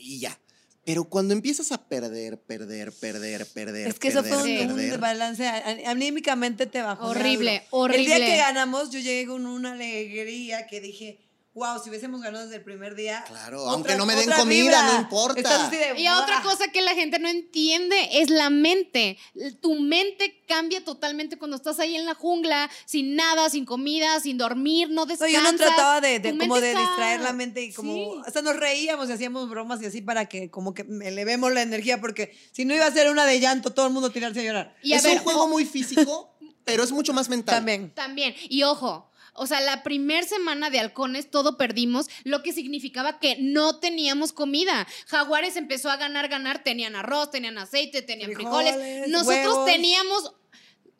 [0.00, 0.38] y ya.
[0.86, 5.04] Pero cuando empiezas a perder, perder, perder, perder, Es que eso perder, fue un, un
[5.04, 7.06] a- Anímicamente te bajó.
[7.08, 8.16] Horrible, El día horrible.
[8.26, 11.20] que ganamos, yo llegué con una alegría que dije,
[11.54, 13.22] wow, si hubiésemos ganado desde el primer día.
[13.28, 14.82] Claro, otra- aunque no me den comida, vibra.
[14.92, 15.68] no importa.
[15.68, 19.16] De, Y otra cosa que la gente no entiende es la mente.
[19.60, 24.36] Tu mente cambia totalmente cuando estás ahí en la jungla, sin nada, sin comida, sin
[24.36, 25.32] dormir, no No, descansas.
[25.42, 28.20] yo no trataba de, como de está- distraer la mente y como, Sí.
[28.26, 31.62] o sea, nos reíamos y hacíamos bromas y así para que como que elevemos la
[31.62, 34.42] energía porque si no iba a ser una de llanto, todo el mundo tirarse a
[34.42, 34.76] llorar.
[34.82, 37.54] Y a es ver, un juego muy físico, pero es mucho más mental.
[37.56, 37.90] También.
[37.94, 38.34] También.
[38.48, 43.36] Y ojo, o sea, la primer semana de halcones todo perdimos, lo que significaba que
[43.40, 44.86] no teníamos comida.
[45.06, 48.74] Jaguares empezó a ganar, ganar, tenían arroz, tenían aceite, tenían frijoles.
[48.74, 49.66] Frijoles, Nosotros huevos.
[49.66, 50.32] teníamos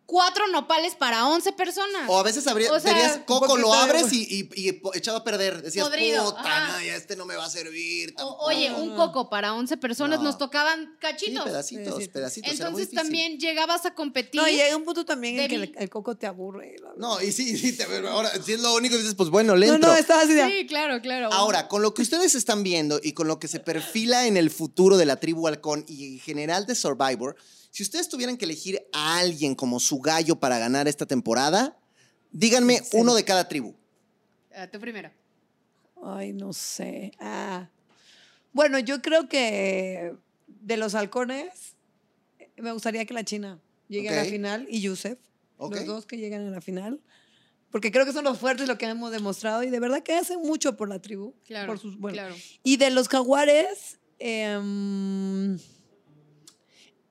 [0.07, 2.03] cuatro nopales para 11 personas.
[2.09, 5.25] O a veces abría- O sea, tenías coco, lo de- abres y, y- echado a
[5.25, 5.63] perder.
[5.63, 8.11] Decías, Podrido, puta, no, ya este no me va a servir.
[8.13, 8.45] O- tampoco".
[8.47, 10.25] oye, un coco para 11 personas No.
[10.27, 11.45] nos tocaban cachitos.
[11.45, 12.53] pedacitos, Pedacitos.
[12.53, 14.41] Entonces también llegabas a competir.
[14.41, 16.77] No, y llega un punto también en que el, coco te aburre.
[16.97, 19.79] No, y sí, sí, te- ahora si es lo único, dices, pues bueno, lento.
[19.79, 20.39] no, no, estaba así.
[20.51, 21.33] Sí, claro, claro.
[21.33, 24.51] Ahora, con lo que ustedes están viendo y con lo que se perfila en el
[24.51, 27.37] futuro de la tribu halcón y en general de Survivor,
[27.75, 31.77] si ustedes tuvieran que elegir a alguien como su gallo para ganar esta temporada,
[32.31, 33.75] díganme uno de cada tribu.
[34.55, 35.11] Ah, tú primero.
[36.01, 37.11] Ay, no sé.
[37.19, 37.69] Ah.
[38.53, 40.15] Bueno, yo creo que
[40.47, 41.75] de los halcones,
[42.39, 45.19] eh, me gustaría que la China llegue a la final y Yusef,
[45.59, 47.01] los dos que llegan a la final.
[47.73, 50.41] Porque creo que son los fuertes lo que hemos demostrado y de verdad que hacen
[50.43, 51.35] mucho por la tribu.
[51.45, 51.67] Claro.
[51.67, 52.15] por sus- bueno.
[52.15, 52.37] claro.
[52.63, 55.59] Y de los jaguares, em,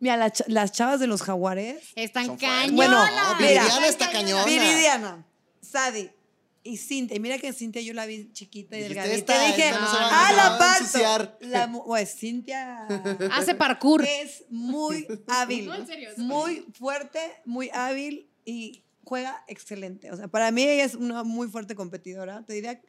[0.03, 2.71] mira, la las chavas de los jaguares, Están cañonas.
[2.73, 3.63] Bueno, No, mira.
[3.63, 4.45] Viridiana está cañona.
[4.45, 5.25] Viridiana,
[5.61, 6.11] Sadi
[6.63, 7.15] y Cintia.
[7.17, 9.15] Y mira que Cintia yo la vi chiquita y delgadita.
[9.15, 10.83] "Esta- dije, no ah, la a parto.
[10.83, 11.37] ensuciar".
[11.41, 12.85] La pues Cintia
[13.31, 14.05] Hace parkour.
[14.05, 15.65] es muy hábil.
[15.65, 20.11] No, en serio, muy fuerte, muy hábil y juega excelente.
[20.11, 22.43] O sea, para mí ella es una muy fuerte competidora.
[22.45, 22.81] Te diría,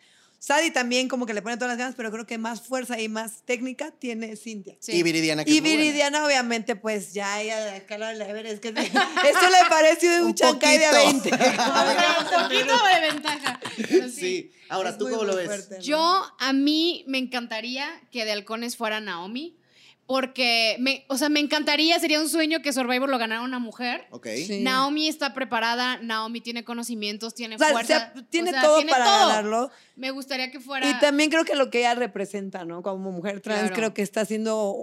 [0.45, 3.09] Sadi también como que le pone todas las ganas, pero creo que más fuerza y
[3.09, 4.77] más técnica tiene Cintia.
[4.79, 4.93] Sí.
[4.93, 5.85] Y Viridiana, que Y es muy buena.
[5.85, 10.27] Viridiana, obviamente, pues ya ella de la escala del Everest, que eso le pareció un,
[10.27, 11.31] Un chancay de poquito.
[11.31, 11.31] 20.
[12.35, 13.61] un poquito de ventaja.
[13.89, 14.15] pero sí.
[14.21, 14.53] Sí.
[14.69, 15.47] Ahora, Es ¿tú muy, cómo lo ves?
[15.47, 15.81] fuerte, ¿no?
[15.83, 19.57] Yo, a mí me encantaría que de halcones fuera Naomi.
[20.07, 24.07] Porque, me, o sea, me encantaría, sería un sueño que Survivor lo ganara una mujer.
[24.11, 24.27] Ok.
[24.47, 24.61] Sí.
[24.61, 28.12] Naomi está preparada, Naomi tiene conocimientos, tiene O sea, fuerza.
[28.14, 29.29] se- tiene o sea, todo tiene para todo.
[29.29, 29.71] ganarlo.
[29.97, 30.88] Me gustaría que fuera.
[30.90, 32.83] Y también creo que lo que ella representa, ¿no?
[32.83, 33.75] Como mujer trans, Claro.
[33.75, 34.77] creo que está haciendo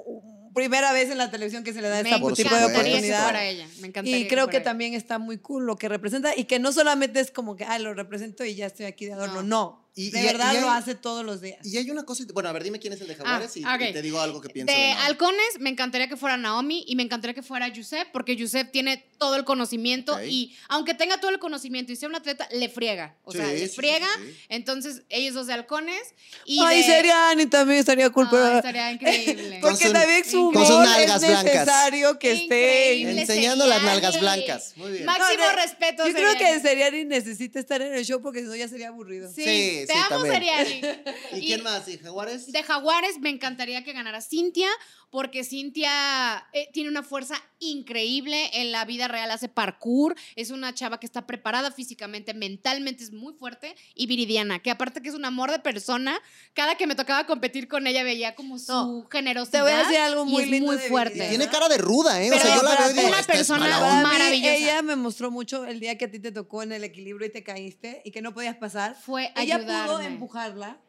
[0.55, 3.23] primera vez en la televisión que se le da este tipo de oportunidad.
[3.23, 3.67] fuera ella.
[3.79, 6.71] Me encantaría Y creo que también está muy cool lo que representa y que no
[6.73, 9.43] solamente es como que, ah, lo represento y ya estoy aquí de adorno.
[9.43, 9.80] No.
[9.93, 11.59] Y, De y- verdad y hay, lo hace todos los días.
[11.65, 13.77] Y hay una cosa, bueno, a ver, dime quién es el de Jaguares y, Ah,
[13.77, 14.71] y te digo algo que pienso.
[14.73, 18.37] De de halcones, me encantaría que fuera Naomi y me encantaría que fuera Yusef, porque
[18.37, 20.21] Yusef tiene todo el conocimiento Ok.
[20.27, 23.17] y aunque tenga todo el conocimiento y sea un atleta, le friega.
[23.25, 24.07] O sea, Sí, le sí, friega.
[24.17, 24.37] sí, sí.
[24.47, 26.01] Entonces, ellos dos de halcones.
[26.45, 29.59] Y Ay, de- Seriani también estaría pero- estaría increíble.
[29.61, 31.53] Porque su- también su con sus humor nalgas es blancas.
[31.53, 32.95] necesario que esté...
[32.95, 34.73] Increíble, Enseñando las nalgas blancas.
[34.77, 35.05] Muy bien.
[35.05, 36.07] Máximo No, de- respeto.
[36.07, 36.59] Yo creo que.
[36.61, 39.29] Seriani necesita estar en el show porque si no ya sería aburrido.
[39.33, 40.33] Sí, Sí, te sí, amo, también.
[40.33, 40.81] Seriani.
[41.33, 41.87] ¿Y, Y- quién más?
[41.87, 42.51] ¿Y Jaguares?
[42.51, 44.69] De Jaguares me encantaría que ganara Cintia,
[45.09, 48.49] porque Cintia eh, tiene una fuerza increíble.
[48.53, 50.15] En la vida real hace parkour.
[50.35, 54.59] Es una chava que está preparada físicamente, mentalmente es muy fuerte y viridiana.
[54.59, 56.19] Que aparte que es un amor de persona,
[56.53, 59.59] cada que me tocaba competir con ella veía como su No, generosidad.
[59.59, 61.27] te voy a decir algo muy lindo muy fuerte.
[61.29, 62.31] Tiene cara de ruda, ¿eh?
[62.31, 64.53] o sea, yo la veo y digo, una es persona mí, maravillosa.
[64.55, 67.31] ella me mostró mucho el día que a ti te tocó en el equilibrio y
[67.31, 68.95] te caíste y que no podías pasar.
[68.95, 70.81] Fue Ella pudo empujarla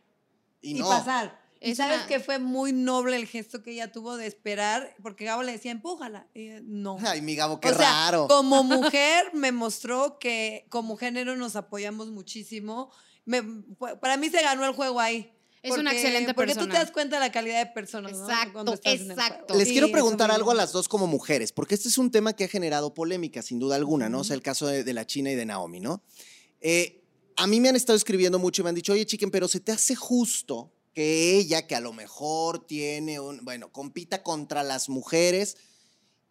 [0.61, 0.89] Y y, no.
[0.89, 1.41] pasar.
[1.61, 4.95] Y Es sabes una- que fue muy noble el gesto que ella tuvo de esperar,
[5.03, 6.27] porque Gabo le decía, empújala.
[6.35, 6.97] Y ella, no.
[7.07, 8.27] Ay, mi Gabo, qué o sea, raro.
[8.29, 8.63] como
[8.95, 12.91] mujer me mostró que como género nos apoyamos muchísimo.
[13.25, 13.43] Me-
[14.01, 15.33] para mí se ganó el juego ahí.
[15.63, 16.75] Es una excelente Porque tú persona.
[16.75, 18.25] te das cuenta de la calidad de personas, ¿no?
[18.29, 19.55] Exacto, Cuando estás en el exacto.
[19.55, 22.33] Les Sí, quiero preguntar algo a las dos como mujeres, porque este es un tema
[22.33, 24.19] que ha generado polémica, sin duda alguna, ¿no?
[24.19, 26.03] O sea, el caso de, de la China y de Naomi, ¿no?
[26.61, 27.02] Eh,
[27.37, 29.61] a mí me han estado escribiendo mucho y me han dicho, oye, chiquen, pero ¿se
[29.61, 34.89] te hace justo que ella, que a lo mejor tiene un, bueno, compita contra las
[34.89, 35.57] mujeres?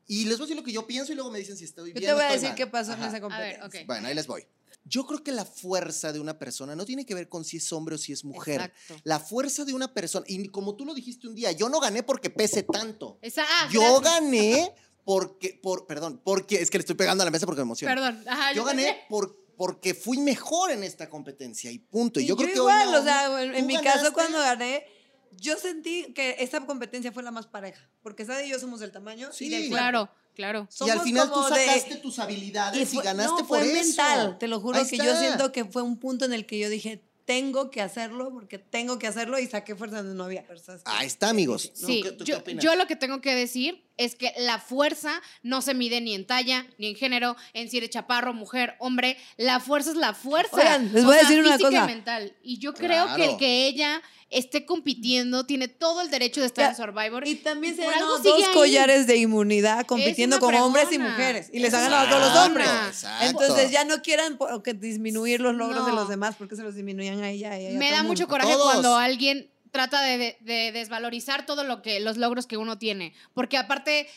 [0.08, 1.90] Y les voy a decir lo que yo pienso y luego me dicen si estoy
[1.94, 2.56] Yo bien te o voy a decir mal.
[2.58, 3.08] qué pasó en Ajá.
[3.08, 3.82] esa A ver, competencia.
[3.82, 3.88] ok.
[3.88, 4.46] Bueno, ahí les voy.
[4.84, 7.72] Yo creo que la fuerza de una persona no tiene que ver con si es
[7.72, 8.62] hombre o si es mujer.
[8.62, 8.96] Exacto.
[9.04, 12.04] La fuerza de una persona, y como tú lo dijiste un día, yo no gané
[12.04, 13.20] porque pese tanto.
[13.22, 14.22] Esa- ah, Yo gracias.
[14.24, 14.74] gané
[15.06, 17.94] porque, por, perdón, porque, es que le estoy pegando a la mesa porque me emociona.
[17.94, 18.24] Perdón.
[18.28, 22.20] Ajá, Yo gané por, porque fui mejor en esta competencia y punto.
[22.20, 24.00] Y, Y yo, creo que hoy igual, o sea, en, mi ganaste.
[24.00, 24.84] caso cuando gané,
[25.38, 28.92] yo sentí que esta competencia fue la más pareja, porque Sadie y yo somos del
[28.92, 29.70] tamaño Sí, y del.
[29.70, 30.68] Claro, claro.
[30.84, 33.88] Y al final tú de- sacaste tus habilidades y, fue- ganaste no, por fue eso.
[33.88, 36.58] mental, te lo juro Ahí que yo siento que fue un punto en el que
[36.58, 40.44] yo dije, tengo que hacerlo porque tengo que hacerlo y saqué fuerza donde no había
[40.44, 40.82] fuerzas.
[40.86, 41.72] Ahí está, amigos.
[41.74, 45.62] Sí, ¿Qué- tú qué yo, lo que tengo que decir es que la fuerza no
[45.62, 49.18] se mide ni en talla, ni en género, en si eres chaparro, mujer, hombre.
[49.38, 50.56] La fuerza es la fuerza.
[50.58, 51.86] Oigan, les O voy a sea, decir una física y cosa.
[51.88, 52.34] mental.
[52.44, 56.64] Y yo creo que el que ella esté compitiendo tiene todo el derecho de estar
[56.66, 57.28] Ya, en Survivor.
[57.28, 58.54] Y también se por ganó dos ahí.
[58.54, 61.50] collares de inmunidad compitiendo con hombres y mujeres.
[61.54, 62.68] Y les ha Es ganado a todos los hombres.
[62.88, 63.26] Exacto.
[63.44, 67.22] Entonces ya no quieran que disminuir los logros de los demás porque se los disminuían
[67.22, 67.58] a ella.
[67.58, 68.72] y a ella, Me da mucho coraje Todos.
[68.72, 73.14] cuando alguien trata de, de- de desvalorizar todo lo que los logros que uno tiene,
[73.34, 74.08] porque aparte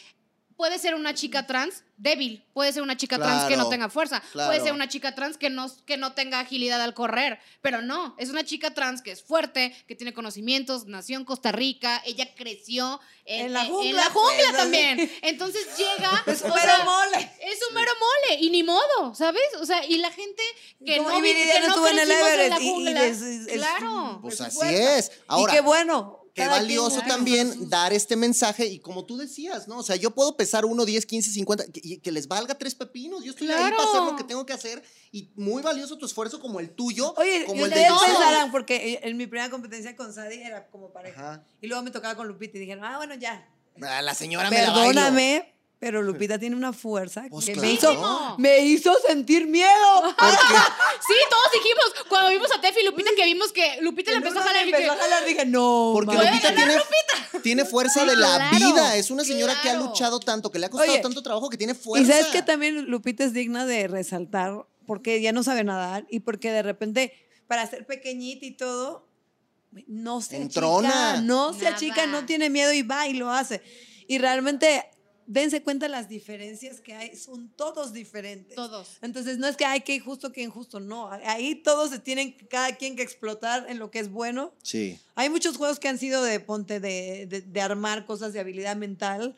[0.56, 4.20] puede ser una chica trans débil, puede ser una chica trans que no tenga fuerza,
[4.32, 4.48] claro.
[4.50, 8.16] puede ser una chica trans que no, que no tenga agilidad al correr, pero no,
[8.18, 12.34] es una chica trans que es fuerte, que tiene conocimientos, nació en Costa Rica, ella
[12.34, 16.24] creció en, En la jungla, en la jungla pues, también, entonces llega...
[16.26, 17.30] Es un mero sea, mole.
[17.42, 19.42] es un mero mole y ni modo, ¿sabes?
[19.60, 20.42] O sea, y la gente
[20.84, 22.90] que Como- no, y que no en el crecimos en la Everest y- y jungla.
[23.02, 24.18] les- es- es- claro.
[24.20, 25.12] Pues así es.
[25.28, 26.23] Ahora, y qué bueno.
[26.34, 29.78] Qué quien valioso haga también dar este mensaje y como tú decías, ¿no?
[29.78, 33.22] O sea, yo puedo pesar 1, 10, 15, 50 que- que les valga tres pepinos.
[33.24, 33.76] Yo estoy ahí Claro.
[33.76, 37.14] para hacer lo que tengo que hacer y muy valioso tu esfuerzo como el tuyo,
[37.16, 38.06] Oye, como y el de Yusef.
[38.08, 41.20] pensarán, porque en mi primera competencia con Sadie era como pareja.
[41.34, 41.44] Ajá.
[41.60, 43.48] Y luego me tocaba con Lupita y dijeron, ah, bueno, ya.
[43.80, 45.00] A La señora me la bailo.
[45.84, 47.68] Pero Lupita tiene una fuerza Pues que claro.
[47.68, 49.68] me, hizo, me hizo sentir miedo.
[51.06, 54.38] Sí, todos dijimos, cuando vimos a Tefi y Lupita, que vimos que Lupita le empezó
[54.38, 55.90] a jalar y empezó a jalar, dije, no.
[55.92, 56.24] Porque ma".
[56.24, 56.74] Lupita tiene,
[57.42, 58.96] tiene fuerza Sí, de la claro, vida.
[58.96, 61.58] Es una señora que ha luchado tanto, que le ha costado Oye, tanto trabajo, que
[61.58, 62.10] tiene Y fuerza.
[62.12, 66.50] sabes que también Lupita es digna de resaltar porque ya no sabe nadar y porque
[66.50, 67.12] de repente,
[67.46, 69.06] para ser pequeñita y todo,
[69.86, 71.10] no se Entrona.
[71.10, 71.76] achica, no se Nada.
[71.76, 73.60] achica, no tiene miedo y va y lo hace.
[74.08, 74.84] Y realmente,
[75.26, 78.54] dense cuenta las diferencias que hay, son todos diferentes.
[78.54, 78.98] Todos.
[79.02, 81.10] Entonces, no es que hay que injusto, que injusto, no.
[81.10, 84.54] Ahí todos se tienen, cada quien que explotar en lo que es bueno.
[84.62, 84.98] Sí.
[85.14, 88.76] Hay muchos juegos que han sido de ponte, de, de, de armar cosas de habilidad
[88.76, 89.36] mental.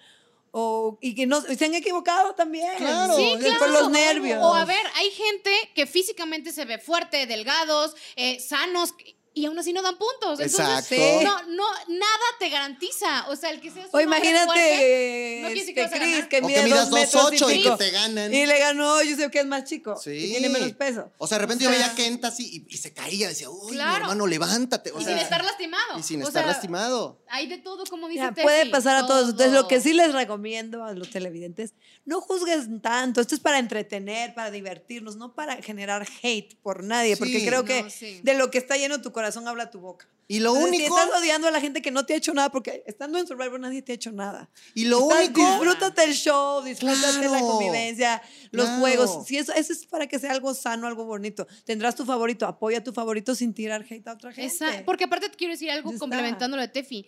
[0.58, 2.78] O, y que no, se han equivocado también.
[2.78, 3.58] Claro, Sí, claro.
[3.58, 4.42] Por los nervios.
[4.42, 8.94] O a ver, hay gente que físicamente se ve fuerte, delgados, eh, sanos,
[9.36, 10.40] y aún así no dan puntos.
[10.40, 10.96] Entonces, Exacto.
[11.22, 13.28] no, no, nada te garantiza.
[13.28, 16.10] O sea, el que seas O imagínate fuerte, no decir que este, vas a Chris,
[16.14, 16.28] ganar.
[16.30, 18.32] que O que dos metros 2'8 y que te ganan.
[18.32, 19.94] Y le ganó, yo sé que es más chico.
[20.02, 20.12] Sí.
[20.12, 21.12] y tiene menos peso.
[21.18, 23.28] O sea, de repente O yo veía a Kent así y, y se caía.
[23.28, 24.90] Decía, uy, mi hermano, levántate.
[24.92, 25.98] O y sea, sin estar lastimado.
[25.98, 27.20] Y sin O estar sea, lastimado.
[27.28, 29.28] Hay de todo, como dice Ya, Tefi, puede pasar a todos.
[29.32, 31.74] Entonces, lo que sí les recomiendo a los televidentes,
[32.06, 33.20] no juzgues tanto.
[33.20, 37.90] Esto es para entretener, para divertirnos, no para generar hate por nadie, porque creo que
[37.90, 38.22] sí.
[38.22, 40.08] de lo que está lleno tu corazón habla tu boca.
[40.28, 40.94] Y lo Entonces, único.
[40.96, 43.26] Si estás odiando a la gente que no te ha hecho nada, porque estando en
[43.28, 44.50] Survivor nadie te ha hecho nada.
[44.74, 45.40] Y lo Estás- único.
[45.40, 47.46] Disfrútate el show, disfrútate la Claro.
[47.46, 48.80] convivencia, los Claro.
[48.80, 49.26] juegos.
[49.26, 51.46] Si eso, eso es para que sea algo sano, algo bonito.
[51.64, 54.52] Tendrás tu favorito, apoya a tu favorito sin tirar hate a otra gente.
[54.52, 57.06] Esa- porque aparte te quiero decir algo complementando lo de Tefi.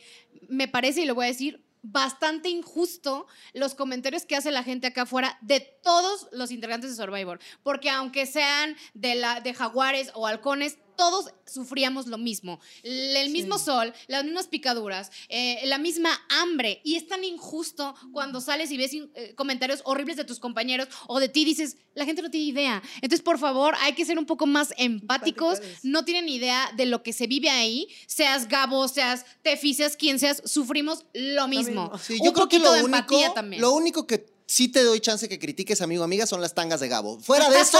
[0.49, 4.87] Me parece, y lo voy a decir, bastante injusto los comentarios que hace la gente
[4.89, 7.39] acá afuera de todos los integrantes de Survivor.
[7.63, 12.61] Porque aunque sean de, la, de jaguares o halcones, todos sufríamos lo mismo.
[12.83, 16.81] El mismo sol, las mismas picaduras, eh, la misma hambre.
[16.85, 21.21] Y es tan injusto cuando sales y ves eh, comentarios horribles de tus compañeros o
[21.21, 22.83] de ti, dices, la gente no tiene idea.
[22.97, 25.61] Entonces, por favor, hay que ser un poco más empáticos.
[25.85, 27.89] No tienen idea de lo que se vive ahí.
[28.07, 31.93] Seas Gabo, seas Tefi, seas quien seas, sufrimos lo mismo.
[32.03, 33.63] Sí, un yo creo que lo de único, empatía también.
[33.63, 36.89] lo único que sí te doy chance que critiques, amigo amiga, son las tangas de
[36.89, 37.21] Gabo.
[37.21, 37.79] Fuera de eso,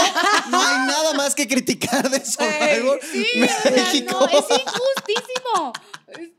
[0.51, 4.19] no hay nada más que criticar de Survivor Sí, o sea, México.
[4.19, 5.73] no, es injustísimo.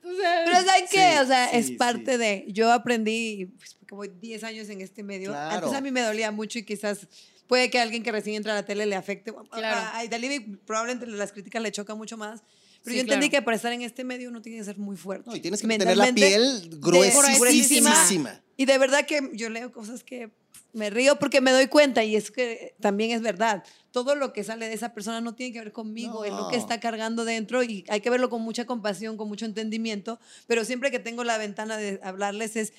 [0.04, 1.12] O sea, Pero ¿saben qué?
[1.14, 1.72] Sí, o sea, sí, es sí.
[1.74, 2.44] parte de.
[2.48, 5.30] Yo aprendí, pues, voy 10 años en este medio.
[5.30, 5.56] Claro.
[5.66, 7.08] Antes a mí me dolía mucho y quizás
[7.48, 9.32] puede que alguien que recién entra a la tele le afecte.
[9.50, 9.90] Claro.
[9.94, 12.42] A Idalibi probablemente las críticas le chocan mucho más.
[12.82, 13.42] Pero Sí, yo entendí claro.
[13.42, 15.28] que para estar en este medio uno tiene que ser muy fuerte.
[15.28, 18.40] No, y tienes que tener la piel gruesísima.
[18.61, 20.29] Y de verdad que yo leo cosas que
[20.75, 23.64] me río porque me doy cuenta y es que también es verdad.
[23.90, 26.59] Todo lo que sale de esa persona no tiene que ver conmigo, es lo que
[26.59, 26.62] No.
[26.62, 30.90] está cargando dentro y hay que verlo con mucha compasión, con mucho entendimiento, pero siempre
[30.90, 32.75] que tengo la ventana de hablarles es,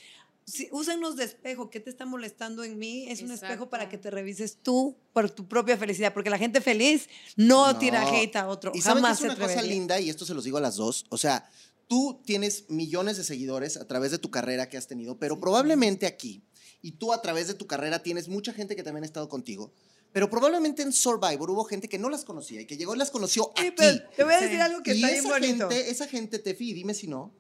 [0.45, 3.05] si, úsenos de espejo, ¿qué te está molestando en mí?
[3.09, 3.69] Es un espejo Exacto.
[3.71, 7.79] para que te revises tú por tu propia felicidad, porque la gente feliz no, No.
[7.79, 9.71] tira hate a otro, Y saben que jamás es se una cosa atrevería.
[9.75, 11.05] linda, y esto se los digo a las dos.
[11.09, 11.49] O sea,
[11.91, 16.05] tú tienes millones de seguidores a través de tu carrera que has tenido, pero probablemente
[16.05, 16.41] aquí,
[16.81, 19.73] y tú a través de tu carrera tienes mucha gente que también ha estado contigo.
[20.13, 23.11] Pero probablemente en Survivor hubo gente que no las conocía y que llegó y las
[23.11, 23.73] conoció Sí, aquí.
[23.75, 24.61] pero te voy a decir Sí.
[24.61, 25.69] algo que y está bien esa bonito.
[25.69, 27.33] gente, esa gente, Tefi, dime si no,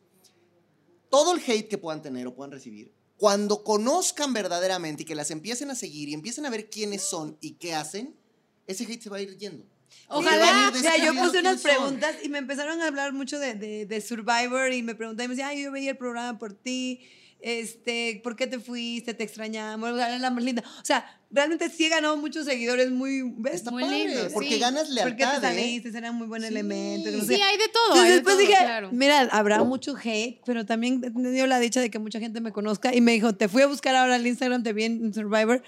[1.09, 5.31] todo el hate que puedan tener o puedan recibir, cuando conozcan verdaderamente y que las
[5.31, 8.17] empiecen a seguir y empiecen a ver quiénes son y qué hacen,
[8.67, 9.65] ese hate se va a ir yendo.
[10.07, 10.31] Ojalá.
[10.31, 13.13] Porque van a ir O sea, yo puse unas preguntas y me empezaron a hablar
[13.13, 16.37] mucho de, de, de Survivor y me preguntaban, me decían, ay, yo veía el programa
[16.37, 17.01] por ti,
[17.39, 19.13] este, ¿por qué te fuiste?
[19.13, 20.63] Te extrañamos, era la más linda.
[20.81, 23.23] O sea, realmente sí he ganado muchos seguidores muy...
[23.23, 23.43] Muy
[23.83, 24.59] padre, lindo, porque sí.
[24.59, 25.57] ganas ¿Por qué te lealtad, ¿eh?
[25.57, 25.97] saliste?
[25.97, 26.47] Era muy buen Sí.
[26.49, 27.09] elemento.
[27.09, 27.83] no sé Sí, hay de todo.
[27.95, 28.89] entonces hay de después todo, dije, claro.
[28.91, 32.51] mira, habrá mucho hate, pero también he tenido la dicha de que mucha gente me
[32.51, 35.63] conozca y me dijo, te fui a buscar ahora al Instagram, te vi en Survivor.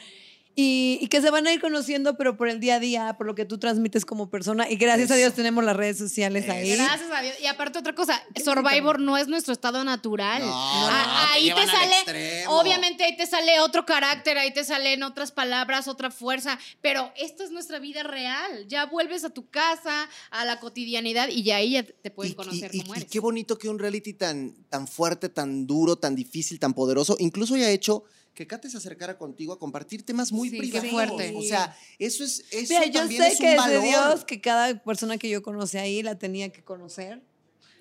[0.56, 3.26] Y, y que se van a ir conociendo, pero por el día a día, por
[3.26, 4.70] lo que tú transmites como persona.
[4.70, 5.16] Y gracias a.
[5.16, 6.76] Dios tenemos las redes sociales ahí.
[6.76, 7.36] Gracias a Dios.
[7.42, 10.44] Y aparte otra cosa, Survivor no es nuestro estado natural.
[10.44, 15.32] No, Ah, ahí te sale, obviamente ahí te sale otro carácter, ahí te salen otras
[15.32, 18.68] palabras, otra fuerza, pero esta es nuestra vida real.
[18.68, 22.36] Ya vuelves a tu casa, a la cotidianidad y ya ahí ya te pueden Y-
[22.36, 23.10] conocer y, y- cómo y eres.
[23.10, 27.56] qué bonito que un reality tan, tan fuerte, tan duro, tan difícil, tan poderoso, incluso
[27.56, 30.90] haya hecho que Kate se acercara contigo a compartir temas muy Sí, qué privados.
[30.92, 31.34] fuerte.
[31.36, 33.84] O sea, eso es eso Mira, yo también sé es un que es de valor.
[33.84, 37.22] Dios que cada persona que yo conocí ahí la tenía que conocer.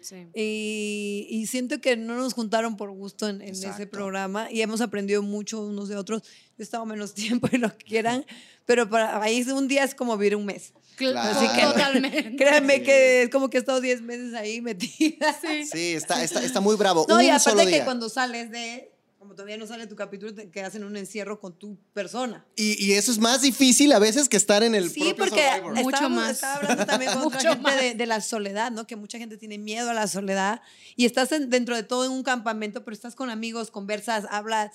[0.02, 0.26] Sí.
[0.34, 4.80] Y, y siento que no nos juntaron por gusto en, en ese programa y hemos
[4.80, 6.22] aprendido mucho unos de otros.
[6.22, 8.26] Yo he estado menos tiempo y lo que quieran,
[8.66, 10.72] pero para ahí un día es como vivir un mes.
[10.96, 11.38] Claro.
[11.38, 12.36] Así que Totalmente.
[12.36, 12.82] créanme Sí.
[12.82, 15.34] que es como que he estado 10 meses ahí metida.
[15.40, 15.66] Sí.
[15.66, 17.06] Sí, está, está, está muy bravo.
[17.08, 17.84] No, y un solo aparte que día.
[17.84, 18.91] cuando sales de,
[19.22, 22.44] como todavía no sale tu capítulo, te quedas en un encierro con tu persona.
[22.56, 25.46] Y, y eso es más difícil a veces que estar en el Sí, propio porque
[25.48, 25.74] Survivor.
[25.84, 26.30] Mucho más.
[26.32, 27.80] Estaba hablando también con otra Mucho gente más.
[27.80, 28.84] de, de la soledad, ¿no?
[28.84, 30.60] Que mucha gente tiene miedo a la soledad
[30.96, 34.72] y estás en- dentro de todo en un campamento, pero estás con amigos, conversas, hablas.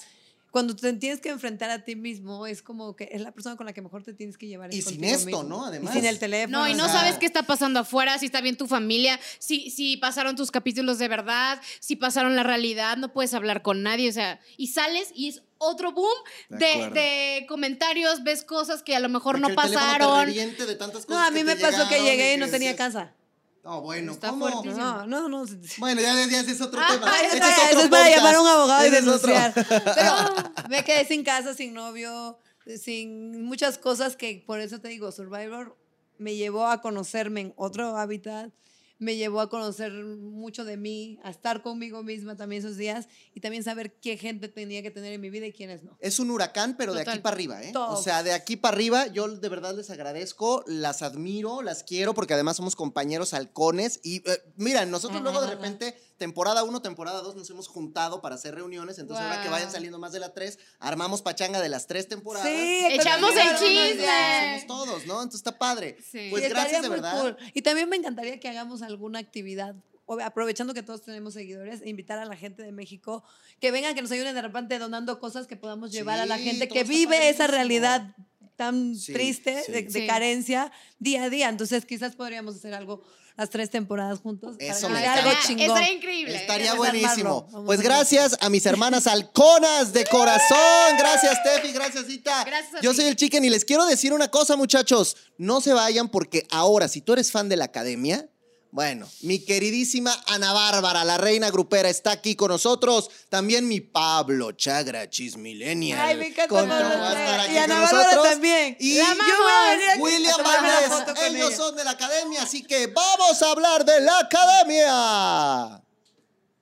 [0.51, 3.65] Cuando te tienes que enfrentar a ti mismo, es como que es la persona con
[3.65, 4.73] la que mejor te tienes que llevar.
[4.73, 5.43] Y sin esto, mismo.
[5.43, 5.65] ¿no?
[5.65, 5.93] Además.
[5.93, 6.59] Y sin el teléfono.
[6.59, 9.19] No, y no o sea- sabes qué está pasando afuera, si está bien tu familia,
[9.39, 13.83] si, si pasaron tus capítulos de verdad, si pasaron la realidad, no puedes hablar con
[13.83, 16.07] nadie, o sea, y sales y es otro boom
[16.49, 16.93] De de, acuerdo.
[16.93, 20.25] de comentarios, ves cosas que a lo mejor no te pasaron.
[20.27, 22.75] reviente de tantas No, a mí que me pasó que llegué y que no tenía
[22.75, 23.13] casa.
[23.63, 24.49] No, bueno, Está ¿cómo?
[24.49, 24.81] fuertísimo.
[24.81, 25.45] No, no, no.
[25.77, 27.11] Bueno, ya, ya ese es otro Ah, tema.
[27.21, 29.53] Ese es otro eso es para llamar a un abogado y Ese denunciar.
[29.53, 30.13] Pero
[30.69, 32.37] me quedé sin casa, sin novio,
[32.81, 35.77] sin muchas cosas que por eso te digo, Survivor
[36.17, 38.51] me llevó a conocerme en otro hábitat,
[38.99, 43.41] me llevó a conocer mucho de mí, a estar conmigo misma también esos días y
[43.41, 45.97] también saber qué gente tenía que tener en mi vida y quiénes no.
[45.99, 47.71] Es un huracán, pero de aquí para arriba, ¿eh?
[47.73, 47.97] Todo.
[47.97, 52.13] O sea, de aquí para arriba, yo de verdad les agradezco, las admiro, las quiero,
[52.13, 53.99] porque además somos compañeros halcones.
[54.03, 58.35] Y eh, mira, nosotros luego de repente, temporada 1, temporada 2, nos hemos juntado para
[58.35, 58.97] hacer reuniones.
[58.97, 62.47] Entonces, ahora que vayan saliendo más de la 3, armamos pachanga de las tres temporadas.
[62.49, 63.57] Echamos también el
[63.95, 64.57] chisme.
[64.59, 65.15] Somos todos, ¿no?
[65.15, 65.97] Entonces está padre.
[66.01, 66.27] Sí.
[66.31, 67.19] Pues Y gracias de verdad.
[67.21, 67.37] cool.
[67.53, 69.75] Y también me encantaría que hagamos alguna actividad,
[70.23, 73.23] aprovechando que todos tenemos seguidores, e invitar a la gente de México
[73.59, 76.67] que vengan, que nos ayuden de repente donando cosas que podamos llevar a la gente
[76.67, 78.15] que vive esa realidad
[78.55, 79.71] tan Sí, triste sí.
[79.71, 80.07] de, de Sí.
[80.07, 81.49] carencia día a día.
[81.49, 83.03] Entonces quizás podríamos hacer algo
[83.35, 84.55] las tres temporadas juntos.
[84.57, 85.67] Eso me algo chingón.
[85.67, 86.35] Estaría increíble.
[86.35, 87.47] Estaría buenísimo.
[87.67, 90.97] Pues gracias a mis hermanas halconas de corazón.
[90.97, 91.71] Gracias, Tefi.
[91.71, 92.43] Gracias, Ita.
[92.45, 95.15] Gracias a Yo soy el chicken y les quiero decir una cosa, muchachos.
[95.37, 98.27] No se vayan porque ahora, si tú eres fan de la academia,
[98.77, 103.09] bueno, mi queridísima Ana Bárbara, la reina grupera, está aquí con nosotros.
[103.27, 105.99] También mi Pablo Chagra, Chismillennial.
[105.99, 107.43] Ay, me encanta con- Pablo va a estar Chagra.
[107.45, 108.29] aquí Y Ana con Bárbara nosotros.
[108.33, 108.77] también.
[108.79, 111.57] Y La yo voy a venir aquí William Valdés, ellos ellos ella.
[111.57, 115.83] son de la academia, así que vamos a hablar de la academia.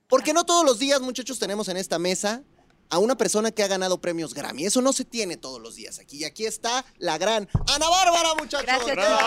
[0.08, 2.44] Porque no todos los días, muchachos, tenemos en esta mesa
[2.90, 4.66] a una persona que ha ganado premios Grammy.
[4.66, 6.18] Eso no se tiene todos los días aquí.
[6.18, 8.66] Y aquí está la gran Ana Bárbara, muchachos.
[8.66, 9.18] Gracias, ¡Bravo!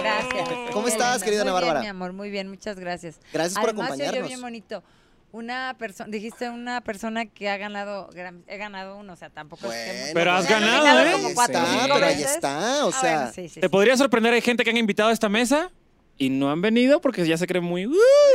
[0.00, 0.48] Gracias.
[0.72, 1.80] ¿Cómo estás, querida Ana Muy bien, Bárbara?
[1.80, 3.16] mi amor, muy bien, muchas gracias.
[3.32, 4.28] Gracias por Además, acompañarnos.
[4.28, 4.82] bien bonito.
[5.30, 8.08] Una persona, dijiste una persona que ha ganado,
[8.46, 10.10] he ganado uno, o sea, tampoco es que...
[10.14, 11.12] Pero has ganado, ¿eh?
[11.12, 13.16] como cuatro, está, pero ahí está, o Ah, sea.
[13.18, 13.68] bueno, sí, sí, Te sí.
[13.68, 15.70] podría sorprender, hay gente que han invitado a esta mesa
[16.18, 17.86] y no han venido porque ya se creen muy...
[17.86, 17.92] "Uh",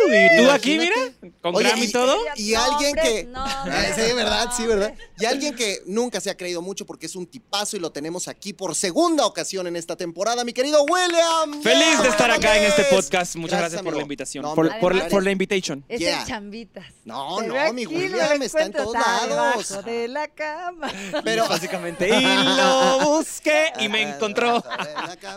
[0.07, 0.95] y tú aquí, mira,
[1.41, 2.17] con Oye, Grammy y y- todo.
[2.37, 3.23] Y alguien que.
[3.25, 4.49] no, Ah, sí, ¿verdad?
[4.55, 4.93] Sí, ¿verdad?
[5.19, 8.27] Y alguien que nunca se ha creído mucho porque es un tipazo y lo tenemos
[8.27, 11.61] aquí por segunda ocasión en esta temporada, mi querido William.
[11.61, 13.35] Feliz de estar acá en este podcast.
[13.35, 13.97] Muchas gracias, por amigo.
[13.99, 14.43] la invitación.
[14.43, 15.83] No, por, por, Además, por la invitation.
[15.87, 16.21] Es Yeah.
[16.21, 16.85] el chambitas.
[17.05, 18.95] No, no, veo mi aquí, William está en encuentro todos
[19.29, 19.85] lados.
[19.85, 20.91] de la cama.
[21.23, 21.47] Pero.
[21.49, 22.07] Básicamente.
[22.09, 22.21] Y
[22.57, 24.63] lo busqué y me encontró.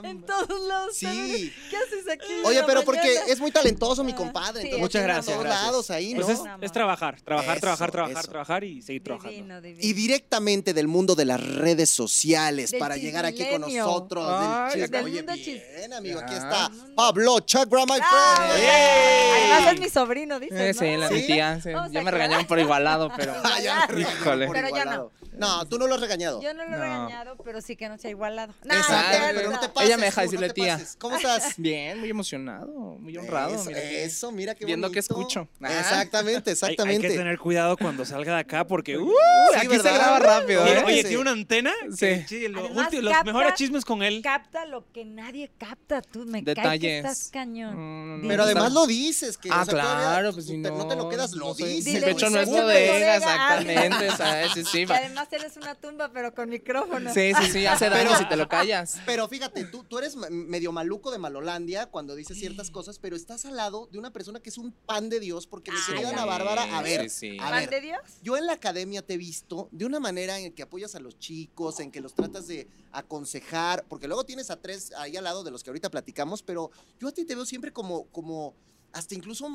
[0.02, 0.96] En todos lados.
[0.96, 1.52] Sí.
[1.70, 2.35] ¿Qué haces aquí?
[2.44, 3.26] Oye, pero porque mañana?
[3.28, 4.60] es muy talentoso mi Ah, compadre.
[4.62, 5.66] sí, entonces Muchas gracias, todos gracias.
[5.66, 6.20] lados ahí, ¿no?
[6.24, 6.56] Pues es, No.
[6.60, 8.30] es trabajar, trabajar, Eso, trabajar, trabajar, eso.
[8.30, 9.32] trabajar y seguir trabajando.
[9.36, 9.80] Divino, divino.
[9.82, 14.24] Y directamente del mundo de las redes sociales Del para llegar aquí con nosotros.
[14.28, 19.52] Ay, del, del Oye, mundo chis- bien, amigo, aquí está Pablo Chagra, my Ah, friend.
[19.56, 20.80] Además es mi sobrino, dices, Eh, ¿no?
[20.80, 21.14] sí, la ¿Sí?
[21.14, 21.60] mi tía.
[21.62, 21.70] sí.
[21.72, 23.34] Vamos a Ya me regañaron por igualado, pero.
[23.44, 23.58] Ah,
[23.96, 24.48] Híjole.
[24.52, 25.12] Pero ya igualado.
[25.36, 26.40] No, tú no lo has regañado.
[26.42, 26.82] Yo no lo he No.
[26.82, 28.54] regañado, pero sí que no sea igualado.
[28.64, 29.72] No, Exacto, no, pero no te no.
[29.74, 29.88] pases.
[29.88, 30.72] Ella me deja tú, no decirle te tía.
[30.74, 30.96] pases.
[30.98, 31.54] ¿Cómo estás?
[31.58, 32.66] Bien, muy emocionado,
[32.98, 33.54] muy honrado.
[33.54, 35.14] Eso, mira que- eso, mira qué Viendo que bonito.
[35.14, 35.48] escucho.
[35.62, 35.78] Ah.
[35.78, 37.06] Exactamente, Hay, exactamente.
[37.06, 38.96] hay que tener cuidado cuando salga de acá porque...
[38.98, 39.06] uh,
[39.52, 39.90] Sí, aquí ¿verdad?
[39.92, 40.82] se graba rápido, ¿eh?
[40.84, 41.02] oye, Sí.
[41.08, 41.72] tiene una antena.
[41.96, 42.24] Sí.
[42.26, 44.20] sí, lo Además, ulti- los mejores chismes con él.
[44.22, 46.02] Capta lo que nadie capta.
[46.02, 47.04] Tú me caes que Detalles.
[47.04, 47.74] estás cañón.
[47.76, 49.36] Mm, no, Pero no, además lo dices.
[49.38, 50.78] Que, Ah, o sea, todavía claro, pues si te- no.
[50.78, 51.84] no te lo quedas, lo no soy- dices.
[51.94, 53.16] Dile, pecho no es "Soy bodega, bodega".
[53.16, 54.16] exactamente.
[54.16, 54.86] sea, sí, sí.
[55.32, 57.12] Eres una tumba, pero con micrófono.
[57.12, 58.98] Sí, sí, sí, hace daño Pero- si te lo callas.
[59.04, 63.44] Pero fíjate, tú, tú eres medio maluco de Malolandia cuando dices ciertas cosas, pero estás
[63.44, 66.24] al lado de una persona que es un pan de Dios, porque Ay, querida Ana.
[66.24, 67.38] Bárbara, a ver, Sí, sí.
[67.40, 68.00] a ¿Pan ver, de Dios?
[68.22, 71.18] yo en la academia te he visto de una manera en que apoyas a los
[71.18, 75.42] chicos, en que los tratas de aconsejar, porque luego tienes a tres ahí al lado
[75.42, 76.70] de los que ahorita platicamos, pero
[77.00, 78.54] yo a ti te veo siempre como, como
[78.92, 79.46] hasta incluso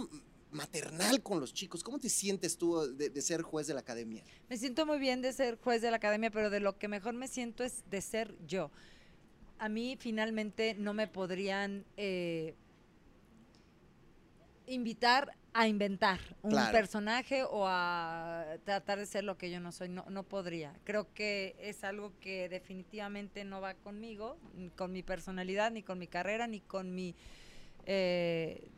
[0.51, 1.83] maternal con los chicos.
[1.83, 4.23] ¿Cómo te sientes tú de, de ser juez de la academia?
[4.49, 7.13] Me siento muy bien de ser juez de la academia, pero de lo que mejor
[7.13, 8.71] me siento es de ser yo.
[9.59, 12.55] A mí finalmente no me podrían eh,
[14.67, 16.71] invitar a inventar un Claro.
[16.71, 19.89] personaje o a tratar de ser lo que yo no soy.
[19.89, 20.73] No, no podría.
[20.85, 25.99] Creo que es algo que definitivamente no va conmigo, ni con mi personalidad, ni con
[25.99, 27.15] mi carrera, ni con mi...
[27.85, 28.69] eh,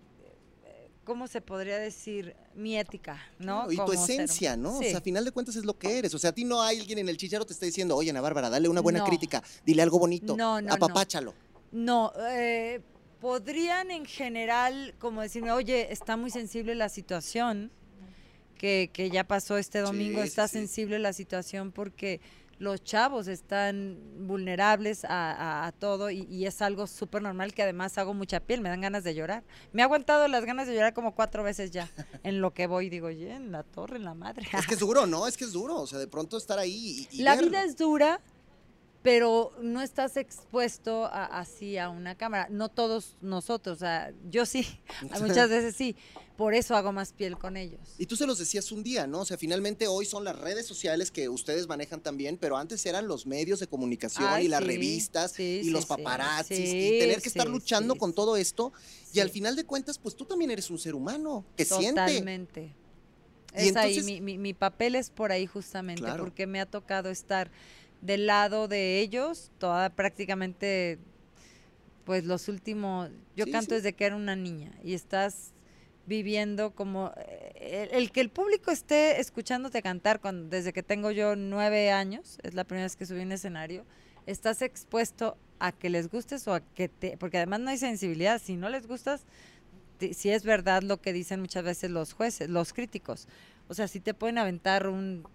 [1.04, 2.34] ¿Cómo se podría decir?
[2.56, 3.70] Mi ética, ¿no?
[3.72, 4.78] y tu Como ser- esencia, ¿no?
[4.78, 6.14] O sea, a final de cuentas es lo que eres.
[6.14, 8.22] O sea, a ti no hay alguien en el chicharo te está diciendo, oye, Ana
[8.22, 9.06] Bárbara, dale una buena No.
[9.06, 11.34] crítica, dile algo bonito, No, no, apapáchalo.
[11.72, 12.80] No, eh,
[13.20, 17.72] podrían en general como decirme, oye, está muy sensible la situación,
[18.58, 20.54] que, que ya pasó este domingo, sí, está sí.
[20.60, 22.22] sensible la situación porque
[22.64, 27.62] los chavos están vulnerables a, a- a todo y, y es algo súper normal que
[27.64, 29.44] además hago mucha piel, me dan ganas de llorar.
[29.72, 31.90] Me ha aguantado las ganas de llorar como cuatro veces ya,
[32.24, 34.48] en lo que voy, digo, en la torre, en la madre.
[34.58, 35.28] Es que es duro, ¿no?
[35.28, 35.76] Es que es duro.
[35.82, 37.50] O sea, de pronto estar ahí y, y La verlo.
[37.52, 38.20] vida es dura,
[39.04, 42.48] pero no estás expuesto a- así a una cámara.
[42.50, 44.66] No todos nosotros, o sea, yo sí,
[45.22, 45.96] muchas veces sí.
[46.38, 47.80] Por eso hago más piel con ellos.
[48.00, 49.20] Y tú se los decías un día, ¿no?
[49.20, 53.08] O sea, finalmente hoy son las redes sociales que ustedes manejan también, pero antes eran
[53.08, 56.98] los medios de comunicación Ay, y las sí, revistas sí, y sí, los paparazzis y
[57.00, 58.74] tener que estar luchando con todo esto.
[59.14, 62.02] Y al final de cuentas, pues tú también eres un ser humano que siente.
[62.02, 62.74] Totalmente.
[63.54, 66.24] Es ahí, entonces- mi, mi- mi papel es por ahí justamente, Claro.
[66.24, 67.52] porque me ha tocado estar
[68.04, 71.00] del lado de ellos, toda prácticamente,
[72.06, 73.76] pues los últimos, yo Sí, canto sí.
[73.76, 75.54] desde que era una niña y estás
[76.06, 81.12] viviendo como eh, el, el que el público esté escuchándote cantar cuando, desde que tengo
[81.12, 83.86] yo nueve años, es la primera vez que subí un escenario,
[84.26, 88.42] estás expuesto a que les gustes o a que te, porque además no hay sensibilidad,
[88.42, 89.26] si no les gustas,
[90.12, 93.30] si es verdad lo que dicen muchas veces los jueces, los críticos,
[93.70, 95.26] o sea, si te pueden aventar un-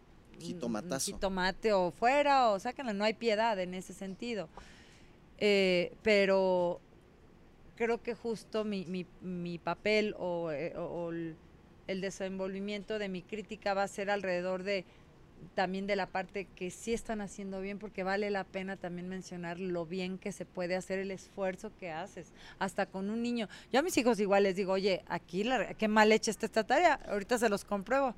[0.40, 1.06] Jitomatazo.
[1.12, 4.48] jitomate o fuera o sáquenlo, no hay piedad en ese sentido.
[5.38, 6.80] Eh, pero
[7.76, 11.36] creo que justo mi, mi, mi papel o, eh, o- o el,
[11.86, 14.84] el desenvolvimiento de mi crítica va a ser alrededor de
[15.54, 19.58] también de la parte que sí están haciendo bien, porque vale la pena también mencionar
[19.58, 23.48] lo bien que se puede hacer, el esfuerzo que haces, hasta con un niño.
[23.72, 26.64] Yo a mis hijos igual les digo, oye, aquí la, qué mal hecha está esta
[26.64, 28.14] tarea, ahorita se los compruebo.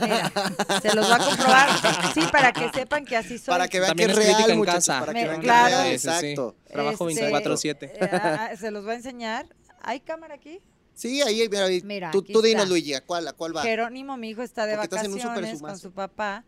[0.00, 0.30] Mira,
[0.82, 1.68] se los va a comprobar,
[2.14, 3.52] sí, para que sepan que así soy.
[3.52, 4.86] Para que vean También que es real, en muchachos.
[4.86, 5.00] casa.
[5.00, 5.68] Para que Me- vean que claro.
[5.68, 6.56] es real, exacto.
[6.70, 7.76] Trabajo Este, 24/7.
[7.82, 9.46] eh, ah, ah, se los va a enseñar.
[9.82, 10.60] ¿Hay cámara aquí?
[10.94, 11.82] Sí, ahí, mira, ahí.
[11.84, 12.68] Mira, tú, aquí tú dinos.
[12.68, 13.62] Luigi, ¿a cuál, a cuál va?
[13.62, 16.44] Jerónimo, mi hijo, está de Porque vacaciones con su papá.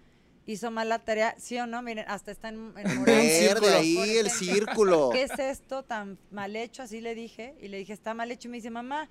[0.47, 1.83] Hizo mal la tarea, ¿sí o no?
[1.83, 3.19] Miren, hasta está en, en morado.
[3.19, 4.55] Verde Por ahí, el ejemplo.
[4.55, 5.11] círculo.
[5.13, 6.83] ¿Qué es esto tan mal hecho?
[6.85, 7.55] Así le dije.
[7.61, 8.47] Y le dije, está mal hecho.
[8.49, 9.09] Y me dice, mamá,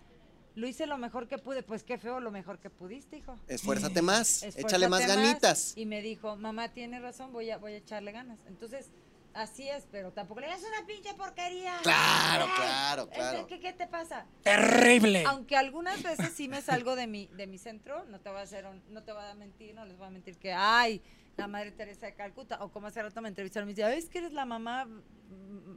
[0.56, 1.62] lo hice lo mejor que pude.
[1.62, 3.38] Pues qué feo lo mejor que pudiste, hijo.
[3.50, 5.74] Esfuérzate más, Esfuérzate échale más ganitas.
[5.76, 8.40] Y me dijo, mamá, tiene razón, voy a, voy a echarle ganas.
[8.48, 8.88] Entonces,
[9.34, 11.74] así es, pero tampoco le digas una pinche porquería.
[11.84, 13.48] Claro, Ay, claro, claro.
[13.48, 14.26] ¿Qué, qué te pasa?
[14.44, 15.26] Terrible.
[15.28, 18.44] Aunque algunas veces sí me salgo de mi, de mi centro, no te voy a
[18.44, 21.02] hacer, un- no te voy a mentir, no les voy a mentir que, ay,
[21.38, 24.20] la madre Teresa de Calcuta, o como hace rato me entrevistaron, me decían, es que
[24.20, 24.88] eres la mamá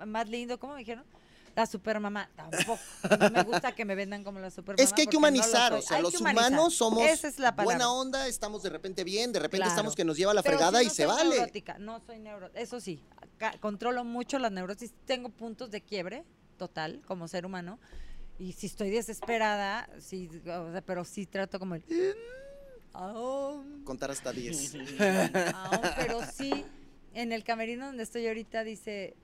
[0.06, 1.04] más lindo, ¿cómo me dijeron?
[1.56, 2.78] La supermamá, tampoco.
[3.18, 4.84] No me gusta que me vendan como la supermamá.
[4.84, 7.90] Es que hay que no humanizar, o sea, Hay los humanos somos es la buena
[7.90, 9.70] onda, estamos de repente bien, de repente Claro.
[9.70, 11.30] estamos que nos lleva la Pero fregada y se vale.
[11.30, 12.60] neurótica, no soy neurótica.
[12.60, 13.02] Eso sí,
[13.60, 14.92] controlo mucho las neurosis.
[15.04, 16.24] Tengo puntos de quiebre
[16.58, 17.80] total como ser humano.
[18.38, 21.82] Y si estoy desesperada, sí, o sea, pero sí trato como el...
[23.84, 24.74] Contar hasta 10.
[25.54, 26.64] aum, pero sí,
[27.14, 29.14] en el camerino donde estoy ahorita dice,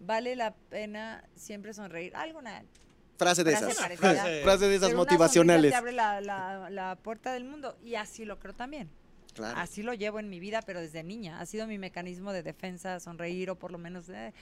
[0.00, 2.14] vale la pena siempre sonreír.
[2.16, 2.64] Alguna
[3.16, 3.98] Frase de frase esas.
[4.42, 5.70] Frase de esas Pero motivacionales.
[5.70, 8.90] te abre la, la- la puerta del mundo y así lo creo también.
[9.34, 9.56] Claro.
[9.58, 11.40] Así lo llevo en mi vida, pero desde niña.
[11.40, 14.32] Ha sido mi mecanismo de defensa, sonreír o por lo menos eh,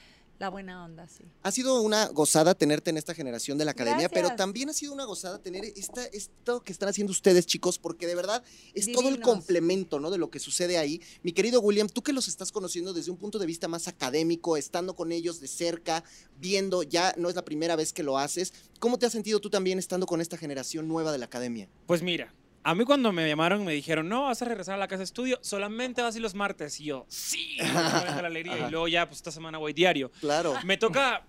[0.43, 1.22] la buena onda, sí.
[1.45, 4.93] Ha sido una gozada tenerte en esta generación de la academia, pero también ha sido
[4.93, 8.43] una gozada tener esta, esto que están haciendo ustedes, chicos, porque de verdad
[8.74, 10.11] es todo el complemento ¿no?
[10.11, 11.01] de lo que sucede ahí.
[11.22, 14.57] Mi querido William, tú que los estás conociendo desde un punto de vista más académico,
[14.57, 16.03] estando con ellos de cerca,
[16.40, 18.53] viendo, ya no es la primera vez que lo haces.
[18.80, 21.68] ¿Cómo te has sentido tú también estando con esta generación nueva de la academia?
[21.86, 22.34] Pues mira,
[22.65, 25.05] a mí cuando me llamaron me dijeron, no, vas a regresar a la casa de
[25.05, 26.79] estudio, solamente vas a ir los martes.
[26.81, 28.55] Y yo, sí, deja la alegría.
[28.55, 28.69] Ajá.
[28.69, 30.11] Y luego ya, pues esta semana voy diario.
[30.21, 30.55] Claro.
[30.65, 31.25] Me toca,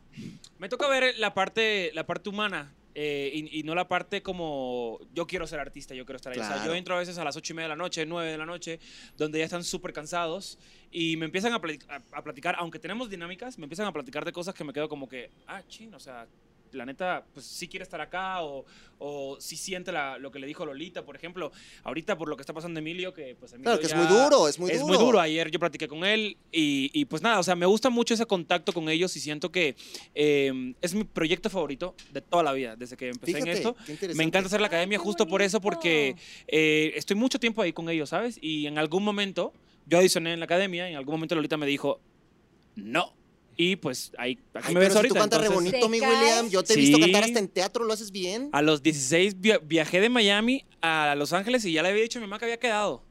[0.60, 2.74] me toca ver la parte, la parte humana.
[2.96, 6.40] eh, y, y no la parte como yo quiero ser artista, yo quiero estar ahí.
[6.40, 8.30] O sea, yo entro a veces a las ocho y media de la noche, 9
[8.32, 8.80] de la noche,
[9.18, 10.60] donde ya están súper cansados
[10.92, 14.24] y me empiezan a, plati- a- a platicar, aunque tenemos dinámicas, me empiezan a platicar
[14.26, 16.28] de cosas que me quedo como que, ah, chin, o sea,
[16.74, 18.66] la neta, pues sí quiere estar acá o,
[19.00, 21.52] o sí siente la- lo que le dijo Lolita, por ejemplo.
[21.84, 24.48] Ahorita por lo que está pasando Emilio, que pues Emilio Claro, que es muy duro,
[24.48, 24.88] es muy es duro.
[24.94, 25.20] muy duro.
[25.20, 28.26] Ayer yo platiqué con él y, y, pues nada, o sea, me gusta mucho ese
[28.26, 29.76] contacto con ellos y siento que
[30.16, 33.76] eh, es mi proyecto favorito de toda la vida, desde que empecé Fíjate, en esto.
[34.16, 36.16] Me encanta hacer la Ay, academia qué justo por eso, porque
[36.48, 38.38] eh, estoy mucho tiempo ahí con ellos, ¿sabes?
[38.42, 39.54] Y en algún momento,
[39.86, 42.00] yo adicioné en la academia, y en algún momento Lolita me dijo,
[42.76, 43.14] no.
[43.56, 45.14] Y pues ahí, aquí Ay, me ves pero si ahorita.
[45.14, 46.00] tú cantas re bonito, ¿Te mi?
[46.02, 46.50] William.
[46.50, 48.50] Yo te he visto cantar hasta en teatro, ¿lo haces bien?
[48.52, 52.18] A los 16 via- viajé de Miami a Los Ángeles y ya le había dicho
[52.18, 53.04] a mi mamá que había quedado.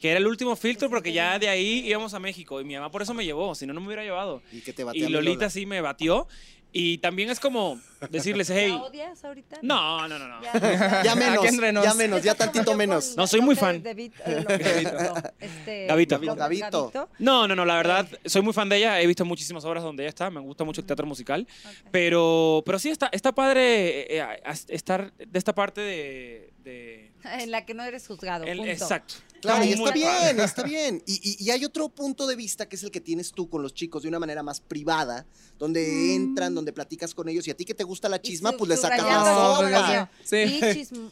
[0.00, 2.60] Que era el último filtro porque ya de ahí íbamos a México.
[2.60, 4.42] Y mi mamá por eso me llevó, si no, no me hubiera llevado.
[4.52, 5.50] Y que te Y Lolita Lola.
[5.50, 6.28] sí me batió.
[6.76, 8.70] Y también es como decirles, hey.
[8.72, 9.58] ¿La odias ahorita?
[9.62, 10.42] No, no, no, no.
[10.42, 11.84] Ya menos, Aquí entre nos.
[11.84, 13.14] ya menos, ya tantito menos.
[13.16, 13.76] No, soy muy fan.
[15.38, 16.16] este, Gavito.
[16.18, 16.34] Gavito.
[16.34, 17.08] Gavito.
[17.20, 19.00] No, no, no, la verdad, soy muy fan de ella.
[19.00, 20.30] He visto muchísimas obras donde ella está.
[20.30, 21.46] Me gusta mucho el teatro musical.
[21.92, 27.50] Pero, pero sí, está, está padre eh, eh, estar de esta parte de, de- En
[27.52, 28.44] la que no eres juzgado.
[28.44, 28.72] el- punto.
[28.72, 29.14] exacto.
[29.44, 31.02] Claro, y está bien, está bien.
[31.06, 33.62] Y, y- y hay otro punto de vista que es el que tienes tú con
[33.62, 35.26] los chicos de una manera más privada,
[35.58, 38.56] donde entran, donde platicas con ellos y a ti que te gusta la chisma, su-
[38.58, 40.36] pues le sacas la sí.
[40.36, 41.10] Y chism-.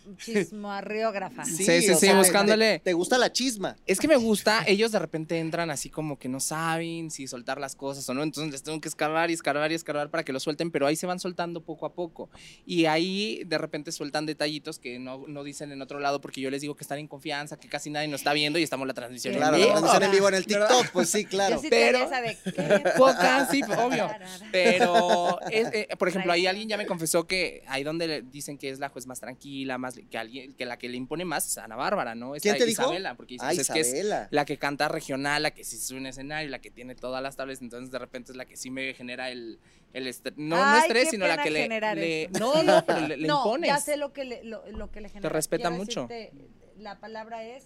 [1.45, 2.79] Sí, sí, sí, te- buscándole.
[2.79, 3.77] Te, te gusta la chisma.
[3.87, 7.61] Es que me gusta, ellos de repente entran así como que no saben si soltar
[7.61, 10.33] las cosas o no, entonces les tengo que escarbar y escarbar y escarbar para que
[10.33, 12.29] lo suelten, pero ahí se van soltando poco a poco.
[12.67, 16.51] Y ahí de repente sueltan detallitos que no, no dicen en otro lado porque yo
[16.51, 18.89] les digo que están en confianza, que casi nadie nos está viendo y estamos en
[18.89, 19.35] la transmisión.
[19.35, 19.71] en Claro, la vivo.
[19.71, 20.69] transmisión en vivo en el ¿Verdad?
[20.69, 21.57] TikTok, pues sí, claro.
[21.57, 22.91] Yo sí Pero- tenía esa de ¿qué?
[22.97, 24.09] Pocas, sí, obvio.
[24.51, 28.71] Pero, es, eh, por ejemplo, ahí alguien ya me confesó que ahí donde dicen que
[28.71, 31.59] es la juez más tranquila, más que alguien que la que le impone más es
[31.59, 32.33] Ana Bárbara, ¿no?
[32.33, 32.83] ¿Quién Esta te dijo?
[32.83, 34.29] Isabela, porque dice, Ay, pues, es que es Isabela.
[34.31, 37.37] la que canta regional, la que sí sube un escenario, la que tiene todas las
[37.37, 39.59] tablas, entonces de repente es la que sí me genera el,
[39.93, 43.39] el estre- no, no estrés, sino la que le, no, no, pero le, le no,
[43.39, 43.69] impones.
[43.69, 45.29] ya sé lo que le, lo, lo que le genera.
[45.29, 46.07] respeta Quiero mucho.
[46.07, 46.33] decirte,
[46.79, 47.65] la palabra es,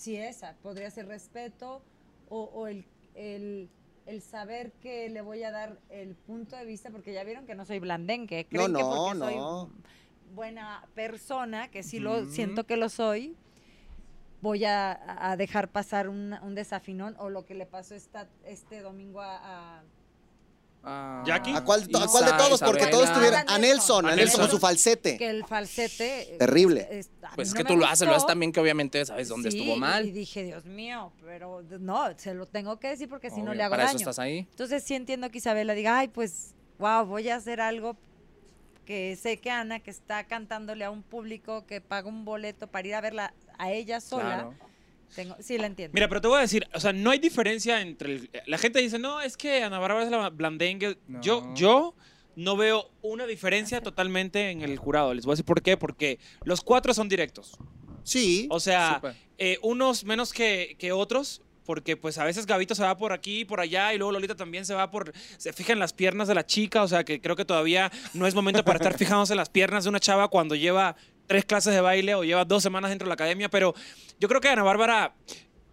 [0.00, 1.82] sí esa, podría ser respeto
[2.30, 3.68] o, o el, el,
[4.06, 7.54] el saber que le voy a dar el punto de vista, porque ya vieron que
[7.54, 9.70] no soy blandengue, No, creen que no, porque soy no.
[10.34, 13.36] buena persona, que sí lo siento que lo soy,
[14.40, 18.80] voy a, a dejar pasar un, un desafinón o lo que le pasó esta, este
[18.80, 19.82] domingo a- a
[20.82, 21.52] Ah, ¿Jackie?
[21.54, 22.60] ¿A cuál, a Isa- cuál de todos?
[22.60, 23.40] Porque todos tuvieron.
[23.46, 25.18] A Nelson, a A Nelson con su falsete.
[25.18, 26.34] que el falsete.
[26.34, 26.88] eh, Terrible.
[26.90, 29.50] es- Pues es no que tú lo haces, lo haces también que obviamente sabes dónde
[29.50, 30.06] Sí, estuvo mal.
[30.06, 33.62] Y dije, Dios mío, pero no, se lo tengo que decir porque si no le
[33.62, 33.96] hago Para daño.
[33.96, 34.38] eso estás ahí.
[34.50, 37.96] Entonces sí entiendo que Isabela diga, ay, pues, wow, voy a hacer algo
[38.86, 42.88] que sé que Ana, que está cantándole a un público que paga un boleto para
[42.88, 44.54] ir a verla a ella sola, Claro.
[45.14, 45.92] Tengo, sí la entiendo.
[45.94, 48.80] Mira, pero te voy a decir, o sea, no hay diferencia entre el- la gente
[48.80, 51.20] dice, "No, es que Ana Bárbara es la blandengue." No.
[51.20, 51.94] Yo yo
[52.36, 55.12] no veo una diferencia totalmente en el jurado.
[55.14, 57.56] Les voy a decir por qué, porque los cuatro son directos.
[58.02, 58.46] Sí.
[58.50, 59.14] O sea, Súper.
[59.38, 63.40] eh, unos menos que, que otros, porque pues a veces Gabito se va por aquí
[63.40, 66.26] y por allá y luego Lolita también se va por, se fija en las piernas
[66.26, 69.34] de la chica, o sea que creo que todavía no es momento para estar fijándose
[69.34, 70.96] en las piernas de una chava cuando lleva
[71.30, 73.72] tres clases de baile o lleva dos semanas dentro de la academia, pero
[74.18, 75.14] yo creo que Ana Bárbara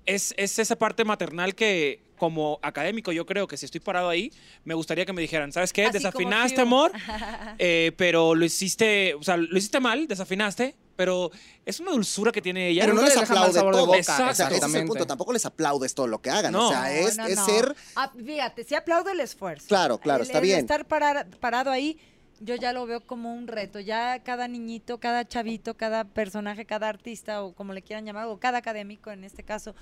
[0.05, 4.32] es, es esa parte maternal que como académico yo creo que si estoy parado ahí,
[4.66, 5.86] me gustaría que me dijeran, ¿sabes qué?
[5.86, 6.91] Así Desafinaste, amor,
[7.58, 11.32] eh, pero lo hiciste, o sea, lo hiciste mal, desafinaste, pero
[11.66, 12.84] es una dulzura que tiene ella.
[12.84, 13.88] Pero no les aplaude sabor de todo.
[13.88, 14.88] boca, O sea, ese es el exactamente.
[14.88, 15.08] punto.
[15.08, 16.53] Tampoco les aplaudes todo lo que hagan.
[16.53, 16.68] No.
[16.68, 17.45] O sea, es, No, no, es no.
[17.45, 17.76] ser.
[17.95, 19.68] Ah, fíjate, sí aplaudo el esfuerzo.
[19.68, 20.60] Claro, claro, El- está el bien.
[20.60, 21.99] Estar parar- parado ahí,
[22.40, 23.80] yo ya lo veo como un reto.
[23.80, 28.40] Ya cada niñito, cada chavito, cada personaje, cada artista, o como le quieran llamar, o
[28.40, 29.76] cada académico en este caso,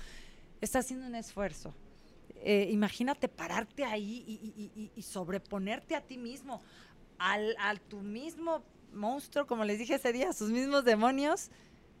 [0.60, 1.74] está haciendo un esfuerzo.
[2.42, 6.62] Eh, imagínate pararte ahí y, sobreponerte a ti mismo,
[7.18, 11.50] al, al tu mismo monstruo, como les dije ese día, a sus mismos demonios,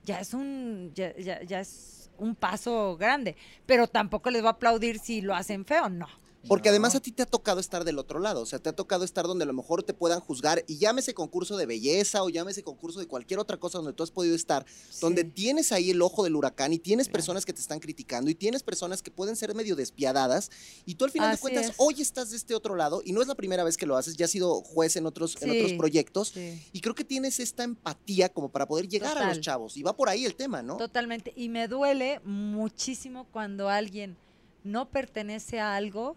[0.04, 3.36] ya es un, ya, ya- ya es un paso grande.
[3.66, 6.06] Pero tampoco les va a aplaudir si lo hacen feo, no.
[6.48, 6.72] Porque No.
[6.72, 9.04] además a ti te ha tocado estar del otro lado, o sea, te ha tocado
[9.04, 12.62] estar donde a lo mejor te puedan juzgar y llámese concurso de belleza o llámese
[12.62, 14.64] concurso de cualquier otra cosa donde tú has podido estar,
[15.00, 18.34] donde tienes ahí el ojo del huracán y tienes personas que te están criticando y
[18.34, 20.50] tienes personas que pueden ser medio despiadadas
[20.84, 21.74] y tú al final de Así cuentas es.
[21.78, 24.16] hoy estás de este otro lado y no es la primera vez que lo haces,
[24.16, 26.62] ya has sido juez en otros, en otros proyectos Sí.
[26.72, 29.96] y creo que tienes esta empatía como para poder llegar a los chavos y va
[29.96, 30.76] por ahí el tema, ¿no?
[30.76, 31.32] Totalmente.
[31.36, 34.16] Y me duele muchísimo cuando alguien
[34.64, 36.16] no pertenece a algo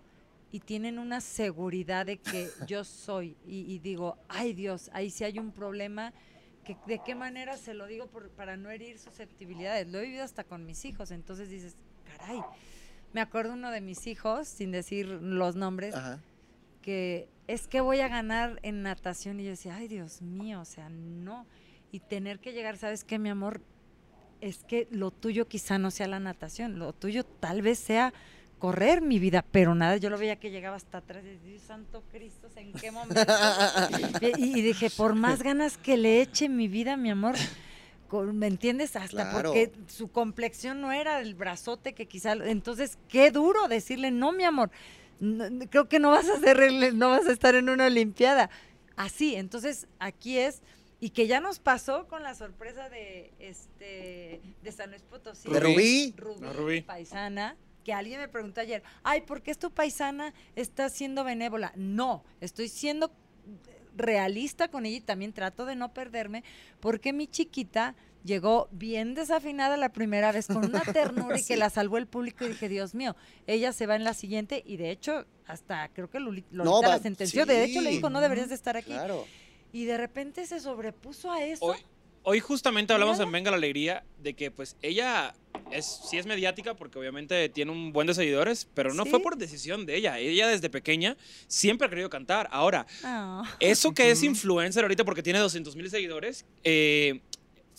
[0.52, 3.36] y tienen una seguridad de que yo soy.
[3.46, 6.14] Y, y digo, ay Dios, ahí sí hay un problema.
[6.64, 9.88] Que, ¿De qué manera se lo digo por- para no herir susceptibilidades?
[9.88, 11.12] Lo he vivido hasta con mis hijos.
[11.12, 11.76] Entonces dices,
[12.06, 12.42] caray.
[13.14, 16.20] Me acuerdo uno de mis hijos, sin decir los nombres, Ajá.
[16.84, 20.66] que es que voy a ganar en natación y yo decía, ay Dios mío, o
[20.66, 21.48] sea, no.
[21.92, 23.62] Y tener que llegar, ¿sabes qué, mi amor?
[24.42, 28.14] Es que lo tuyo quizá no sea la natación, lo tuyo tal vez sea
[28.60, 32.04] correr mi vida, pero nada, yo lo veía que llegaba hasta atrás y Dios santo
[32.12, 33.20] Cristo, ¿en qué momento?
[34.38, 37.36] y, y dije, por más ganas que le eche mi vida, mi amor,
[38.34, 38.96] ¿me entiendes?
[38.96, 39.50] Hasta Claro.
[39.54, 44.44] porque su complexión no era el brazote que quizá, entonces, qué duro decirle, no, mi
[44.44, 44.70] amor,
[45.20, 48.50] no- creo que no vas a hacer, no vas a estar en una olimpiada.
[48.96, 50.62] Así, entonces aquí es
[51.00, 55.50] y que ya nos pasó con la sorpresa de este de San Luis Potosí.
[55.50, 56.14] De Rubí.
[56.18, 56.82] Rubí, No, Rubí.
[56.82, 61.72] paisana, que alguien me preguntó ayer, ay, ¿por qué es tu paisana está siendo benévola?
[61.76, 63.12] No, estoy siendo
[63.96, 66.44] realista con ella y también trato de no perderme,
[66.80, 71.70] porque mi chiquita llegó bien desafinada la primera vez con una ternura y que la
[71.70, 73.16] salvó el público y dije, Dios mío,
[73.48, 76.82] ella se va en la siguiente y de hecho hasta creo que Luli- Lolita No,
[76.82, 78.92] la sentenció, de hecho le dijo, no deberías de estar aquí.
[78.92, 79.26] Claro.
[79.72, 81.66] Y de repente se sobrepuso a eso.
[81.66, 81.78] Hoy-
[82.24, 85.34] hoy justamente hablamos en Venga la Alegría de que pues ella
[85.72, 89.10] es, sí es mediática porque obviamente tiene un buen de seguidores, pero no Sí.
[89.10, 90.20] fue por decisión de ella.
[90.20, 91.16] Ella desde pequeña
[91.48, 92.48] siempre ha querido cantar.
[92.52, 93.44] Ahora, Ah.
[93.60, 97.22] eso que es influencer ahorita porque tiene 200 mil seguidores, eh,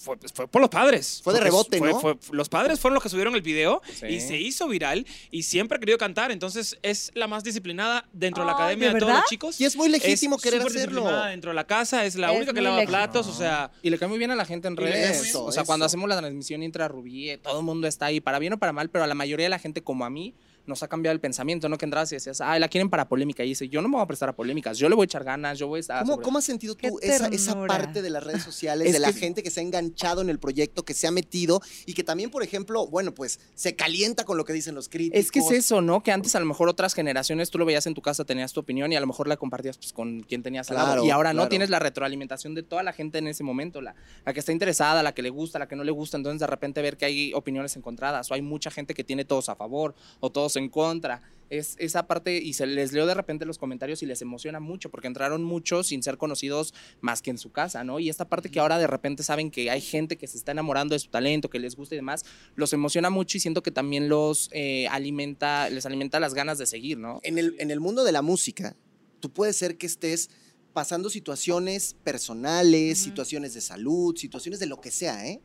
[0.00, 1.20] fue, pues, fue por los padres.
[1.22, 2.00] Fue de rebote, fue- ¿no?
[2.00, 4.06] fue- los padres fueron los que subieron el video Sí.
[4.06, 6.30] y se hizo viral y siempre ha querido cantar.
[6.30, 9.60] Entonces es la más disciplinada dentro de la academia ¿de de, todos los chicos.
[9.60, 11.00] Y es muy legítimo Es querer hacerlo.
[11.02, 12.96] disciplinada dentro de la casa, es la Es única que lava legítimo.
[12.98, 13.70] platos, o sea...
[13.82, 15.22] Y le cae muy bien a la gente en redes.
[15.22, 15.36] bien.
[15.36, 15.90] o sea, Eso, cuando eso.
[15.90, 18.88] hacemos la transmisión intra Rubí, todo el mundo está ahí, para bien o para mal,
[18.88, 20.34] pero a la mayoría de la gente, como a mí,
[20.66, 21.76] nos ha cambiado el pensamiento, ¿no?
[21.78, 23.44] Que entras y decías, ay, la quieren para polémica.
[23.44, 25.24] Y dice, yo no me voy a prestar a polémicas, yo le voy a echar
[25.24, 26.00] ganas, yo voy a estar.
[26.02, 28.98] ¿Cómo, sobre- cómo has sentido tú esa, esa parte de las redes sociales, Es de
[28.98, 31.94] la que- gente que se ha enganchado en el proyecto, que se ha metido y
[31.94, 35.18] que también, por ejemplo, bueno, pues se calienta con lo que dicen los críticos?
[35.18, 36.02] Es que es eso, ¿no?
[36.02, 38.60] Que antes a lo mejor otras generaciones tú lo veías en tu casa, tenías tu
[38.60, 40.86] opinión y a lo mejor la compartías pues, con quien tenías al lado.
[40.88, 41.48] Claro, Y ahora no claro.
[41.48, 43.94] tienes la retroalimentación de toda la gente en ese momento, la,
[44.24, 46.16] la que está interesada, la que le gusta, la que no le gusta.
[46.16, 49.48] Entonces de repente ver que hay opiniones encontradas o hay mucha gente que tiene todos
[49.48, 51.22] a favor o todos en contra.
[51.48, 54.88] Es esa parte y se les leo de repente los comentarios y les emociona mucho
[54.88, 57.98] porque entraron muchos sin ser conocidos más que en su casa, ¿no?
[57.98, 60.94] Y esta parte que ahora de repente saben que hay gente que se está enamorando
[60.94, 64.08] de su talento, que les gusta y demás, los emociona mucho y siento que también
[64.08, 67.18] los eh, alimenta, les alimenta las ganas de seguir, ¿no?
[67.24, 68.76] En el, en el mundo de la música,
[69.18, 70.30] tú puedes ser que estés
[70.72, 75.40] pasando situaciones personales, situaciones de salud, situaciones de lo que sea, ¿eh?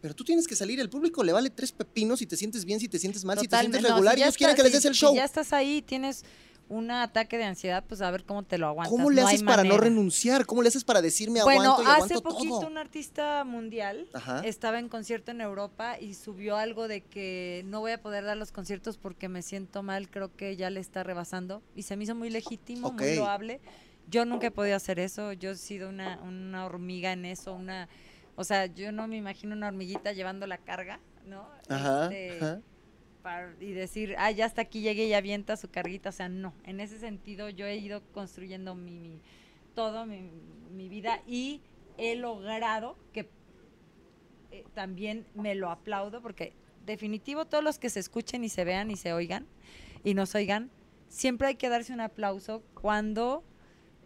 [0.00, 2.78] Pero tú tienes que salir, el público le vale tres pepinos si te sientes bien,
[2.80, 4.62] si te sientes mal, si te sientes No, regular, si y ya ellos quieren que
[4.62, 5.14] les des si- el si show.
[5.14, 6.24] ya estás ahí, tienes
[6.68, 8.90] un ataque de ansiedad, pues a ver cómo te lo aguantas.
[8.90, 10.46] ¿Cómo le No haces para no renunciar?
[10.46, 12.66] ¿Cómo le haces para decir me Bueno, aguanto y hace poquito todo?
[12.66, 14.40] un artista mundial Ajá.
[14.44, 18.36] estaba en concierto en Europa y subió algo de que no voy a poder dar
[18.36, 22.02] los conciertos porque me siento mal, creo que ya le está rebasando y se me
[22.04, 23.60] hizo muy legítimo, muy loable.
[24.08, 27.88] Yo nunca he podido hacer eso, yo he sido una, una hormiga en eso, una,
[28.36, 31.48] o sea, yo no me imagino una hormiguita llevando la carga, ¿no?
[31.68, 32.60] Ajá, Este, ajá.
[33.22, 36.10] para- y decir, ah, ya hasta aquí llegué y avienta su carguita.
[36.10, 36.54] O sea, no.
[36.64, 39.20] En ese sentido, yo he ido construyendo mi, mi-
[39.74, 40.30] todo, mi,
[40.70, 41.60] mi vida y
[41.98, 43.28] he logrado que
[44.50, 46.52] eh, también me lo aplaudo porque
[46.84, 49.46] definitivo todos los que se escuchen y se vean y se oigan
[50.04, 50.70] y nos oigan,
[51.08, 53.42] siempre hay que darse un aplauso cuando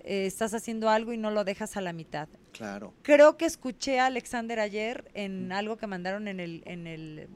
[0.04, 2.28] eh, estás haciendo algo y no lo dejas a la mitad.
[2.52, 2.94] Claro.
[3.02, 7.28] Creo que escuché a Alexander ayer en algo que mandaron en el, en el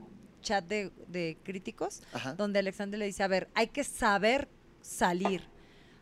[0.42, 2.34] chat de, de críticos, Ajá.
[2.34, 4.48] donde Alexander le dice, a ver, hay que saber
[4.80, 5.42] salir.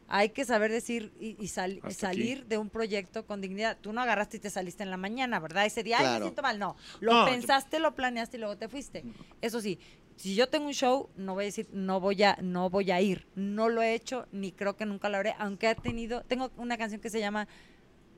[0.09, 2.19] Hay que saber decir y, y sal- y Hasta aquí.
[2.19, 3.79] salir de un proyecto con dignidad.
[3.81, 5.65] Tú no agarraste y te saliste en la mañana, ¿verdad?
[5.65, 6.59] Ese día, ay, me siento mal.
[6.59, 9.05] No, lo No, yo- pensaste, lo planeaste y luego te fuiste.
[9.41, 9.79] Eso sí,
[10.17, 13.01] si yo tengo un show, no voy a decir, no voy a, no voy a
[13.01, 13.27] ir.
[13.35, 16.77] No lo he hecho, ni creo que nunca lo haré, aunque he tenido, tengo una
[16.79, 17.49] canción que se llama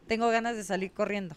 [0.06, 1.36] Tengo ganas de salir corriendo.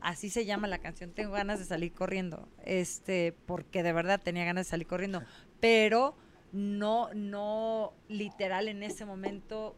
[0.00, 2.48] Así se llama la canción, Tengo ganas de salir corriendo.
[2.64, 5.22] Este, porque de verdad tenía ganas de salir corriendo.
[5.60, 6.16] Pero
[6.52, 9.76] no, no literal en ese momento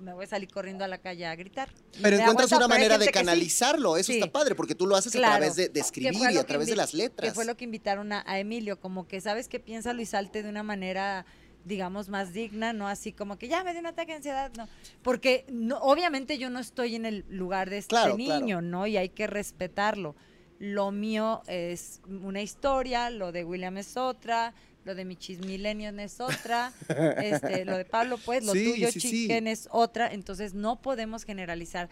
[0.00, 1.68] me voy a salir corriendo a la calle a gritar.
[2.02, 3.12] Pero Me encuentras una manera de sí.
[3.12, 4.18] canalizarlo, eso Sí.
[4.18, 6.94] está padre, porque tú lo haces a través de, escribir y a través de las
[6.94, 7.30] letras.
[7.30, 10.42] Que fue lo que invitaron a, a Emilio, como que sabes que piénsalo y salte
[10.42, 11.24] de una manera
[11.64, 14.66] digamos más digna, no así como que ya me dio un ataque de ansiedad, no,
[15.02, 18.40] porque no, obviamente yo no estoy en el lugar de este Claro, claro.
[18.40, 18.86] niño, ¿no?
[18.86, 20.16] Y hay que respetarlo.
[20.58, 24.54] Lo mío es una historia, lo de William es otra,
[24.90, 26.72] lo de Michis Millennium es otra,
[27.22, 31.88] este, lo de Pablo, pues, lo Sí, tuyo, sí, es otra, entonces no podemos generalizar.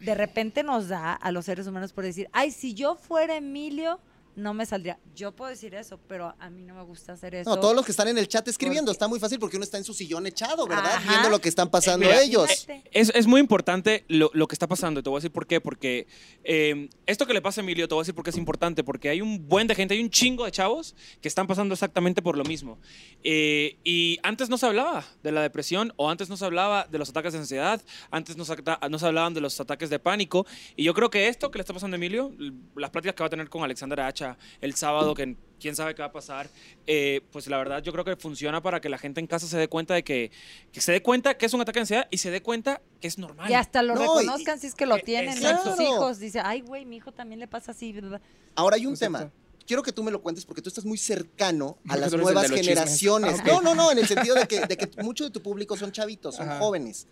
[0.00, 4.00] De repente nos da a los seres humanos por decir, ay, si yo fuera Emilio,
[4.38, 4.98] no me saldría.
[5.14, 7.50] Yo puedo decir eso, pero a mí no me gusta hacer eso.
[7.50, 9.64] No, todos los que están en el chat escribiendo, Porque- está muy fácil porque uno
[9.64, 10.94] está en su sillón echado, ¿verdad?
[10.94, 11.10] Ajá.
[11.10, 12.44] Viendo lo que están pasando mira, ellos.
[12.66, 12.88] Imagínate.
[12.98, 15.00] Es, es muy importante lo, lo que está pasando.
[15.00, 15.60] y Te voy a decir por qué.
[15.60, 16.06] Porque
[16.44, 18.84] eh, esto que le pasa a Emilio, te voy a decir por qué es importante.
[18.84, 22.22] Porque hay un buen de gente, hay un chingo de chavos que están pasando exactamente
[22.22, 22.78] por lo mismo.
[23.24, 26.98] Eh, y antes no se hablaba de la depresión o antes no se hablaba de
[26.98, 28.54] los ataques de ansiedad, antes no se,
[28.90, 30.46] no se hablaban de los ataques de pánico.
[30.76, 32.32] Y yo creo que esto que le está pasando a Emilio,
[32.76, 34.27] las pláticas que va a tener con Alexander Hacha
[34.60, 36.48] el sábado, que quién sabe qué va a pasar,
[36.86, 39.56] eh, pues la verdad yo creo que funciona para que la gente en casa se
[39.58, 40.30] dé cuenta de que,
[40.72, 43.08] que se dé cuenta que es un ataque de ansiedad y se dé cuenta que
[43.08, 43.50] es normal.
[43.50, 45.48] Y hasta lo No, reconozcan si es que lo eh, tienen, ¿no?
[45.48, 45.70] exacto.
[45.76, 46.18] sus hijos.
[46.18, 47.92] Dice, ay, güey, mi hijo también le pasa así.
[47.92, 48.20] ¿verdad?
[48.54, 49.18] Ahora hay un Exacto.
[49.18, 49.32] tema.
[49.66, 52.50] Quiero que tú me lo cuentes porque tú estás muy cercano a Porque las nuevas
[52.50, 53.36] generaciones.
[53.40, 53.44] Ah.
[53.46, 55.92] No, no, no, en el sentido de que, de que mucho de tu público son
[55.92, 56.58] chavitos, son Ajá.
[56.58, 57.06] jóvenes.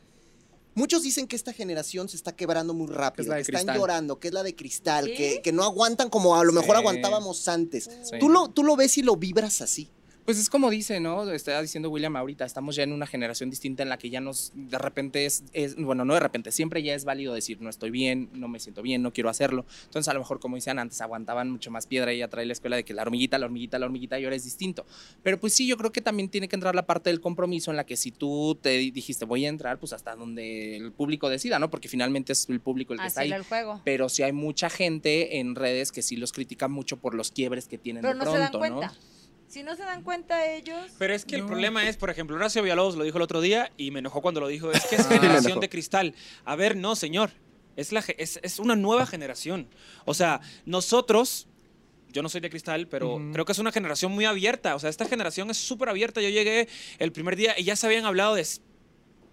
[0.76, 4.28] Muchos dicen que esta generación se está quebrando muy rápido, la que están llorando, que
[4.28, 5.14] es la de cristal, ¿Sí?
[5.14, 6.80] que, que no aguantan como a lo mejor Sí.
[6.80, 7.84] aguantábamos antes.
[8.04, 8.18] Sí.
[8.20, 9.90] ¿Tú, lo, ¿Tú lo ves y lo vibras así?
[10.26, 11.30] Pues es como dice, ¿no?
[11.30, 14.50] Estaba diciendo William ahorita, estamos ya en una generación distinta en la que ya nos,
[14.54, 17.90] de repente es, es- bueno, no de repente, siempre ya es válido decir, no estoy
[17.90, 19.64] bien, no me siento bien, no quiero hacerlo.
[19.84, 22.74] Entonces, a lo mejor, como decían antes, aguantaban mucho más piedra y atrae la escuela
[22.74, 24.84] de que la hormiguita, la hormiguita, la hormiguita, y ahora es distinto.
[25.22, 27.76] Pero pues sí, yo creo que también tiene que entrar la parte del compromiso en
[27.76, 31.28] la que si tú te di- dijiste, voy a entrar, pues hasta donde el público
[31.28, 31.70] decida, ¿no?
[31.70, 33.28] Porque finalmente es el público el que está Así ahí.
[33.30, 33.80] era el juego.
[33.84, 37.68] Pero sí hay mucha gente en redes que sí los critica mucho por los quiebres
[37.68, 38.80] que tienen Pero de no pronto, se dan ¿no?
[39.48, 42.62] Si no se dan cuenta ellos, Pero es que el problema es, por ejemplo, Horacio
[42.62, 45.06] Villalobos lo dijo el otro día y me enojó cuando lo dijo, es que es
[45.06, 45.10] Ah.
[45.10, 46.14] generación de cristal.
[46.44, 47.30] A ver, no, señor,
[47.76, 49.68] es, la, es, es una nueva generación.
[50.04, 51.46] O sea, nosotros,
[52.12, 54.74] yo no soy de cristal, pero creo que es una generación muy abierta.
[54.74, 56.20] O sea, esta generación es súper abierta.
[56.20, 56.68] Yo llegué
[56.98, 58.46] el primer día y ya se habían hablado de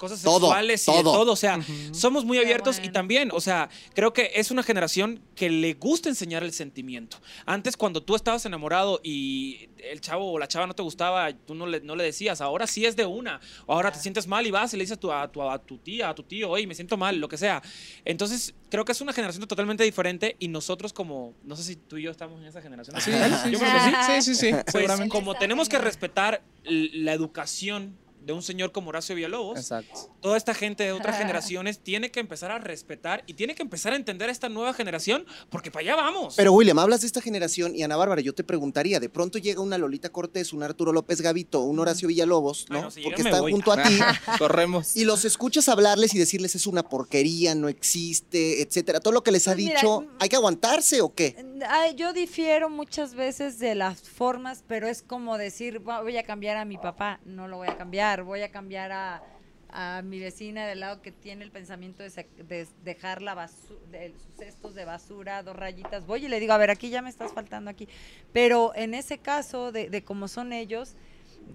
[0.04, 1.12] cosas Todo, sexuales y de todo.
[1.14, 1.32] todo.
[1.32, 1.94] O sea, Ujú.
[1.96, 2.94] somos muy Qué abiertos y bueno.
[2.94, 7.18] también, o sea, creo que es una generación que le gusta enseñar el sentimiento.
[7.46, 11.56] Antes, cuando tú estabas enamorado y el chavo o la chava no te gustaba, tú
[11.56, 13.40] no le, no le decías, ahora sí es de una.
[13.66, 15.58] O ahora te sientes mal y vas y le dices a tu, a tu, a
[15.60, 17.62] tu tía, a tu tío, oye, me siento mal, lo que sea.
[18.06, 21.98] Entonces, creo que es una generación totalmente diferente y nosotros como, no sé si tú
[21.98, 23.00] y yo estamos en esa generación.
[23.02, 24.22] Sí, Yo sí, creo que sí.
[24.22, 25.10] sí, sí, sí, Pues seguramente.
[25.10, 30.10] como tenemos que respetar la educación de un señor como Horacio Villalobos, Exacto.
[30.22, 33.94] toda esta gente de otras generaciones tiene que empezar a respetar y tiene que empezar
[33.94, 36.36] a entender a esta nueva generación porque para allá vamos.
[36.36, 39.62] Pero William, hablas de esta generación y Ana Bárbara, yo te preguntaría, de pronto llega
[39.62, 42.76] una Lolita Cortés, un Arturo López Gavito, un Horacio Villalobos, ¿no?
[42.78, 43.52] Bueno, si Porque están voy.
[43.52, 44.00] junto a ti
[44.40, 44.96] Corremos.
[44.96, 49.00] y los escuchas hablarles y decirles es una porquería, no existe, etcétera.
[49.00, 51.36] Todo lo que les ha Pues mira, dicho, mm, ¿hay que aguantarse o qué?
[51.70, 56.24] Ay, yo difiero muchas veces de las formas, pero es como decir, "Va- voy a
[56.24, 59.24] cambiar a mi papá, no lo voy a cambiar, voy a cambiar a,
[59.70, 62.10] a mi vecina del lado que tiene el pensamiento de,
[62.48, 63.50] de dejar la
[63.92, 67.02] de sus cestos de basura, dos rayitas, voy y le digo, a ver, aquí ya
[67.02, 67.88] me estás faltando aquí.
[68.32, 70.96] Pero en ese caso de, de cómo son ellos,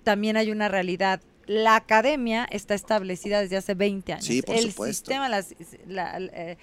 [0.05, 1.21] también hay una realidad.
[1.47, 4.25] La academia está establecida desde hace 20 años.
[4.27, 4.93] Sí, por el supuesto.
[4.95, 5.55] sistema, las-
[5.87, 6.59] la, eh,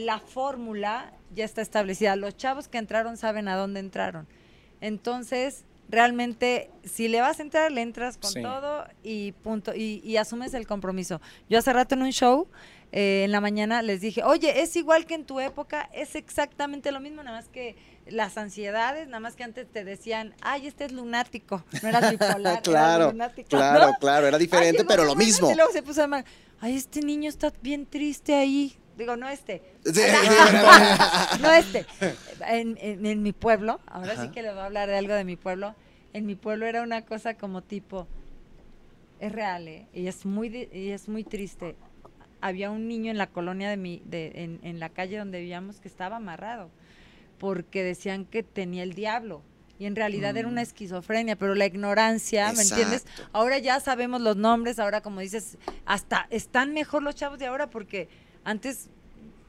[0.00, 2.16] la fórmula ya está establecida.
[2.16, 4.26] Los chavos que entraron saben a dónde entraron.
[4.80, 8.42] Entonces, realmente, si le vas a entrar, le entras con Sí.
[8.42, 9.74] todo y punto.
[9.74, 11.20] Y, y asumes el compromiso.
[11.48, 12.48] Yo hace rato en un show,
[12.92, 16.92] eh, en la mañana, les dije, oye, es igual que en tu época, es exactamente
[16.92, 17.76] lo mismo, nada más que
[18.06, 22.62] las ansiedades, nada más que antes te decían, ay, este es lunático, no eras bipolar,
[22.62, 23.94] Claro, eras lunático", Claro, ¿no?
[23.98, 25.50] claro, era diferente, Ay, pero lo mismo.
[25.50, 26.24] Y luego se puso mal.
[26.60, 28.76] Ay, este niño está bien triste ahí.
[28.96, 29.62] Digo, no este.
[29.84, 30.00] Sí.
[31.40, 31.86] no este.
[32.48, 35.24] En, en- en mi pueblo, ahora sí que les voy a hablar de algo de
[35.24, 35.74] mi pueblo.
[36.12, 38.06] En mi pueblo era una cosa como tipo,
[39.20, 39.86] es real, ¿eh?
[39.92, 41.76] Y es muy, y es muy triste.
[42.40, 45.80] Había un niño en la colonia de mi, de, en, en la calle donde vivíamos
[45.80, 46.70] que estaba amarrado
[47.38, 49.42] porque decían que tenía el diablo.
[49.78, 53.04] Y en realidad era una esquizofrenia, pero la ignorancia, ¿me entiendes?
[53.34, 57.68] Ahora ya sabemos los nombres, ahora como dices, hasta están mejor los chavos de ahora
[57.68, 58.08] porque
[58.46, 58.88] antes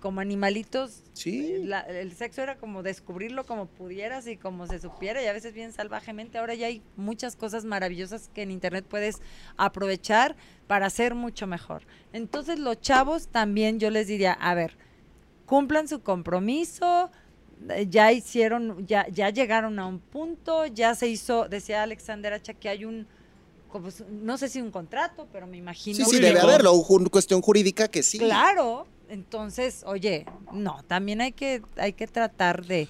[0.02, 1.64] como animalitos Sí.
[1.64, 5.54] la- el sexo era como descubrirlo como pudieras y como se supiera y a veces
[5.54, 6.38] bien salvajemente.
[6.38, 9.22] Ahora ya hay muchas cosas maravillosas que en internet puedes
[9.58, 10.36] aprovechar
[10.68, 11.82] para hacer mucho mejor.
[12.14, 14.78] Entonces los chavos también yo les diría, a ver,
[15.48, 17.10] cumplan su compromiso,
[17.70, 22.54] eh, ya hicieron, ya, ya llegaron a un punto, ya se hizo, decía Alexander Hacha
[22.54, 23.08] que hay un,
[24.10, 25.98] no sé si un contrato, pero me imagino.
[25.98, 28.18] Sí, sí, debe haberlo, una cuestión jurídica que sí.
[28.18, 32.88] Claro, entonces, oye, no, también hay que, hay que tratar de,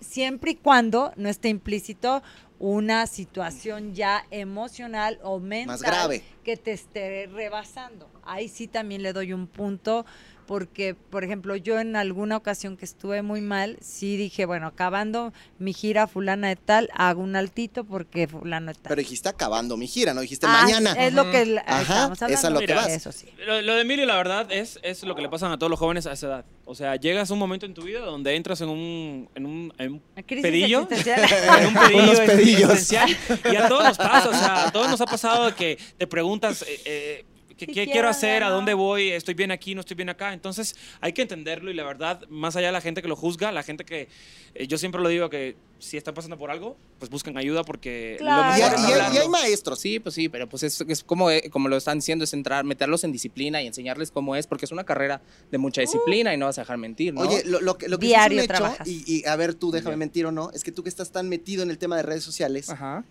[0.00, 2.22] siempre y cuando no esté implícito
[2.58, 6.22] una situación ya emocional o mental Más grave.
[6.44, 8.10] que te esté rebasando.
[8.22, 10.04] Ahí sí también le doy un punto
[10.50, 15.32] porque, por ejemplo, yo en alguna ocasión que estuve muy mal, sí dije, bueno, acabando
[15.60, 18.88] mi gira fulana de tal, hago un altito porque fulano de tal.
[18.88, 20.94] Pero dijiste acabando mi gira, no dijiste Ah, mañana.
[20.94, 22.88] Es lo que Ajá, estábamos es a lo que vas.
[22.88, 23.28] Eso sí.
[23.46, 25.78] Lo, lo de Emilio, la verdad, es, es lo que le pasan a todos los
[25.78, 26.44] jóvenes a esa edad.
[26.64, 29.72] O sea, llegas a un momento en tu vida donde entras en un, en un,
[29.78, 30.88] en un pedillo.
[30.90, 32.72] en un pedillo, Unos pedillos.
[32.72, 33.16] existencial.
[33.52, 36.62] Y a todos nos pasa, o sea, a todos nos ha pasado que te preguntas,
[36.62, 37.24] eh, eh,
[37.60, 38.42] ¿qué, Si qué quiero, quiero hacer?
[38.42, 39.10] ¿A dónde voy?
[39.10, 39.74] ¿Estoy bien aquí?
[39.74, 40.32] ¿No estoy bien acá?
[40.32, 43.52] Entonces hay que entenderlo y la verdad, más allá de la gente que lo juzga,
[43.52, 44.08] la gente que,
[44.54, 48.16] eh, yo siempre lo digo que si están pasando por algo, pues busquen ayuda porque
[48.18, 48.42] Claro.
[48.42, 49.20] lo Y, mejor hay- es y hay- y hablarlo.
[49.20, 49.80] hay maestros.
[49.80, 52.64] Sí, pues sí, pero pues es, es como, eh, como lo están diciendo, es entrar,
[52.64, 56.36] meterlos en disciplina y enseñarles cómo es, porque es una carrera de mucha disciplina y
[56.36, 57.22] no vas a dejar mentir, ¿no?
[57.22, 58.88] Oye, lo, lo que, lo que Diario es un hecho, trabajas.
[58.88, 59.98] y, y a ver tú, déjame Bien.
[60.00, 62.24] mentir o no, es que tú que estás tan metido en el tema de redes
[62.24, 63.04] sociales, Ajá.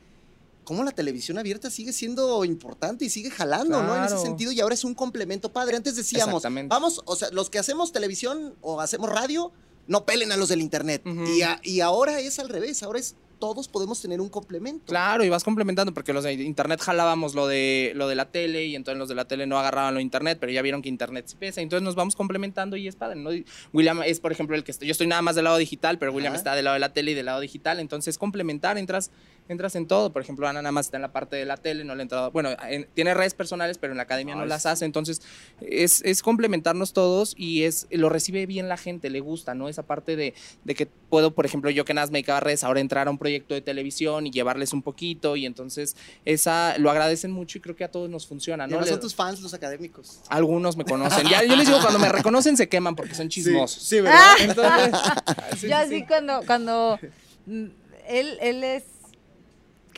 [0.70, 3.96] Cómo la televisión abierta sigue siendo importante y sigue jalando, ¿no?
[3.98, 5.76] En ese sentido, y ahora es un complemento padre.
[5.78, 9.52] Antes decíamos, vamos, o sea, los que hacemos televisión o hacemos radio,
[9.88, 11.02] no pelen a los del internet.
[11.36, 14.86] Y, a- y ahora es al revés, ahora es todos podemos tener un complemento.
[14.88, 18.66] Claro, y vas complementando, porque los de internet jalábamos lo de, lo de la tele
[18.66, 20.90] y entonces los de la tele no agarraban lo de internet, pero ya vieron que
[20.90, 21.62] internet sí pesa.
[21.62, 23.30] Entonces nos vamos complementando y es padre, ¿no?
[23.72, 26.12] William es, por ejemplo, el que está- yo estoy nada más del lado digital, pero
[26.12, 26.38] William Ajá.
[26.38, 27.80] está del lado de la tele y del lado digital.
[27.80, 29.10] Entonces complementar, entras,
[29.50, 30.14] entras en todo.
[30.14, 32.04] Por ejemplo, Ana nada más está en la parte de la tele, no le ha
[32.04, 32.32] entrado.
[32.32, 34.68] Bueno, en- tiene redes personales, pero en la academia no las sí.
[34.70, 34.86] hace.
[34.86, 35.22] Entonces
[35.60, 39.68] es, es complementarnos todos y es lo recibe bien la gente, le gusta, ¿no?
[39.68, 40.34] Esa parte de,
[40.64, 43.08] de que puedo, por ejemplo, yo que nada más me dedicaba a redes, ahora entrar
[43.08, 45.96] a un proyecto de televisión y llevarles un poquito y entonces
[46.26, 48.76] esa lo agradecen mucho y creo que a todos nos funciona, Y ¿no?
[48.76, 50.22] ahora Le- son tus fans los académicos.
[50.30, 51.28] Algunos me conocen.
[51.30, 53.84] Ya, yo les digo, cuando me reconocen se queman porque son chismosos.
[53.84, 54.34] Sí, ¿verdad?
[54.42, 54.92] Entonces,
[55.60, 56.06] sí, Yo sí, así sí.
[56.08, 57.00] cuando, cuando
[57.46, 57.66] mm,
[58.08, 58.84] él, él es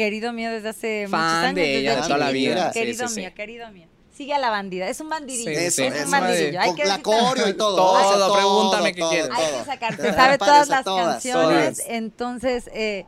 [0.04, 1.56] querido mío desde hace Fan muchos años.
[1.56, 2.74] de desde ella de toda la vida.
[2.74, 3.20] Sí, Querido sí, sí.
[3.22, 3.88] mío, querido mío.
[4.14, 5.49] Sigue a la bandida, es un bandidillo.
[5.52, 6.60] Sí, Eso, sí, es un bandidillo.
[6.62, 7.76] Hay que la coreo y todo.
[7.76, 9.30] Todo, Eso, pregúntame qué todo, quieres.
[9.30, 9.38] todo.
[9.39, 11.78] Hay que sacar, Te se la sabe todas las todas, canciones.
[11.78, 11.89] todas.
[11.89, 13.06] Entonces, eh,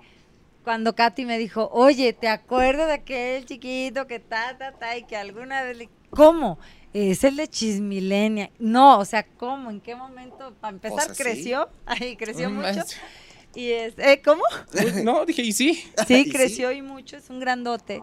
[0.64, 5.04] cuando Katy me dijo, oye, ¿te acuerdas de aquel chiquito que ta, ta, ta, y
[5.04, 5.90] que alguna vez le...
[6.10, 6.58] ¿Cómo?
[6.94, 8.50] Es el de Chismilenia.
[8.60, 9.70] No, o sea, ¿cómo?
[9.72, 10.54] ¿En qué momento?
[10.62, 11.24] Para empezar, Pues así.
[11.24, 11.68] creció.
[11.86, 12.82] Ay, creció Mm, mucho.
[13.56, 14.44] Y es, ¿eh, ¿cómo?
[15.04, 15.84] No, dije, y sí.
[16.08, 16.32] Sí, Y sí.
[16.32, 18.02] creció y mucho, es un grandote.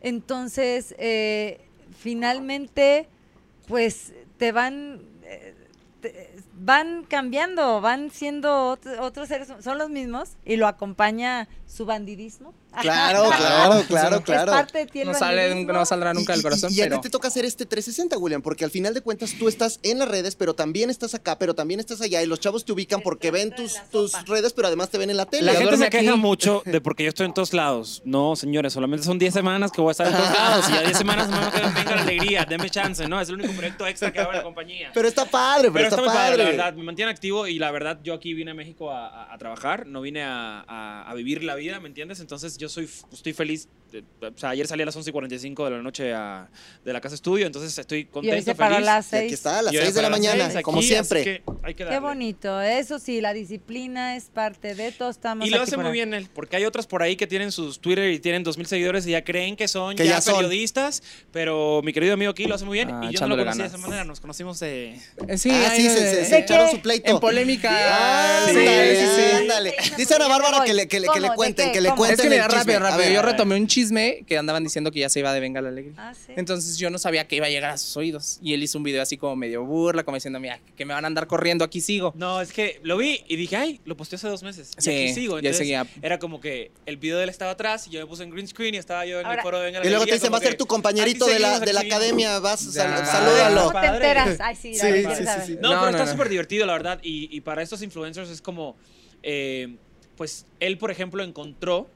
[0.00, 1.60] Entonces, eh,
[1.98, 3.08] finalmente,
[3.66, 5.54] pues te van, eh,
[6.00, 11.84] te- van cambiando, van siendo ot- otros seres, son los mismos y lo acompaña su
[11.86, 12.54] bandidismo.
[12.80, 14.52] Claro, claro, claro, Es claro.
[14.52, 16.84] parte de ti el No, sale, no saldrá nunca Y- del y- corazón, Y, a
[16.84, 16.96] pero...
[16.96, 19.98] ti te toca hacer este 360, William, porque al final de cuentas tú estás en
[19.98, 23.00] las redes, pero también estás acá, pero también estás allá, y los chavos te ubican
[23.00, 23.54] porque ven
[23.90, 25.52] tus, redes, pero además te ven en la tele.
[25.52, 28.02] La gente se queja mucho de porque yo estoy en todos lados.
[28.04, 30.70] No, señores, solamente son 10 semanas que voy a estar en todos lados.
[30.70, 33.20] Y a 10 semanas no venga la alegría, denme chance, ¿no?
[33.20, 34.90] Es el único proyecto extra que hago en la compañía.
[34.94, 36.14] Pero está padre, pero, Pero está, padre.
[36.18, 39.06] padre, la verdad, me mantiene activo y la verdad yo aquí vine a México a,
[39.08, 42.20] a- a trabajar, no vine a, a- a vivir la vida, ¿me entiendes?
[42.20, 43.68] Entonces yo soy, f- estoy feliz,
[44.20, 46.48] o sea, ayer salí a las 11 y 45 de la noche a-
[46.84, 48.86] de la casa estudio, entonces estoy Y contento, se paró a feliz.
[48.86, 51.24] las Y aquí está, a las Y hoy 6 de la mañana, como siempre.
[51.24, 55.50] que hay que Qué bonito, eso sí, la disciplina es parte de todos estamos Y
[55.50, 55.92] lo aquí hace muy ahí.
[55.92, 59.06] bien él, porque hay otras por ahí que tienen sus Twitter y tienen 2.000 seguidores
[59.06, 60.36] y ya creen que son Que ya, ya son.
[60.36, 63.36] periodistas, pero mi querido amigo aquí lo hace muy bien Ah, y yo no lo
[63.36, 64.94] conocí de esa manera, nos conocimos de...
[65.28, 67.10] Eh, Sí, ah, sí, de- se, se- se ¿De echaron su pleito.
[67.10, 67.70] en polémica.
[67.72, 71.20] Ah, sí, sí, Dice Ana Bárbara que le, que le, que ¿Cómo?
[71.20, 72.78] le ¿De cuenten, que le cuenten Es que mira, el chisme.
[72.78, 73.10] rápido, rápido.
[73.14, 75.94] Yo retomé un chisme que andaban diciendo que ya se iba de Venga la Alegría.
[75.98, 76.32] Ah, sí.
[76.36, 78.38] Entonces yo no sabía que iba a llegar a sus oídos.
[78.42, 81.04] Y él hizo un video así como medio burla, como diciendo, mira, que me van
[81.04, 82.14] a andar corriendo, aquí sigo.
[82.16, 84.72] No, es que lo vi y dije, ay, lo posteé hace dos meses.
[84.78, 85.34] Y Sí, aquí sigo.
[85.34, 85.86] ya Entonces, seguía.
[86.00, 88.48] era como que el video de él estaba atrás y yo me puse en green
[88.48, 90.14] screen y estaba yo en Ahora- el foro de Venga la Y luego te Alegría,
[90.14, 93.64] dicen, va a ser tu compañerito aquí de la, de la academia, vas, sal- salúdalo.
[93.72, 94.38] ¿Cómo te enteras?
[94.40, 95.46] Ay, sí, Sí, la verdad, sí, sí, ¿sabes?
[95.46, 95.54] sí.
[95.60, 96.10] No, No, pero no, está no.
[96.12, 96.98] súper divertido, la verdad.
[97.02, 98.74] Y, y para estos influencers es como,
[99.22, 99.76] eh,
[100.16, 101.90] pues él, por ejemplo, encontró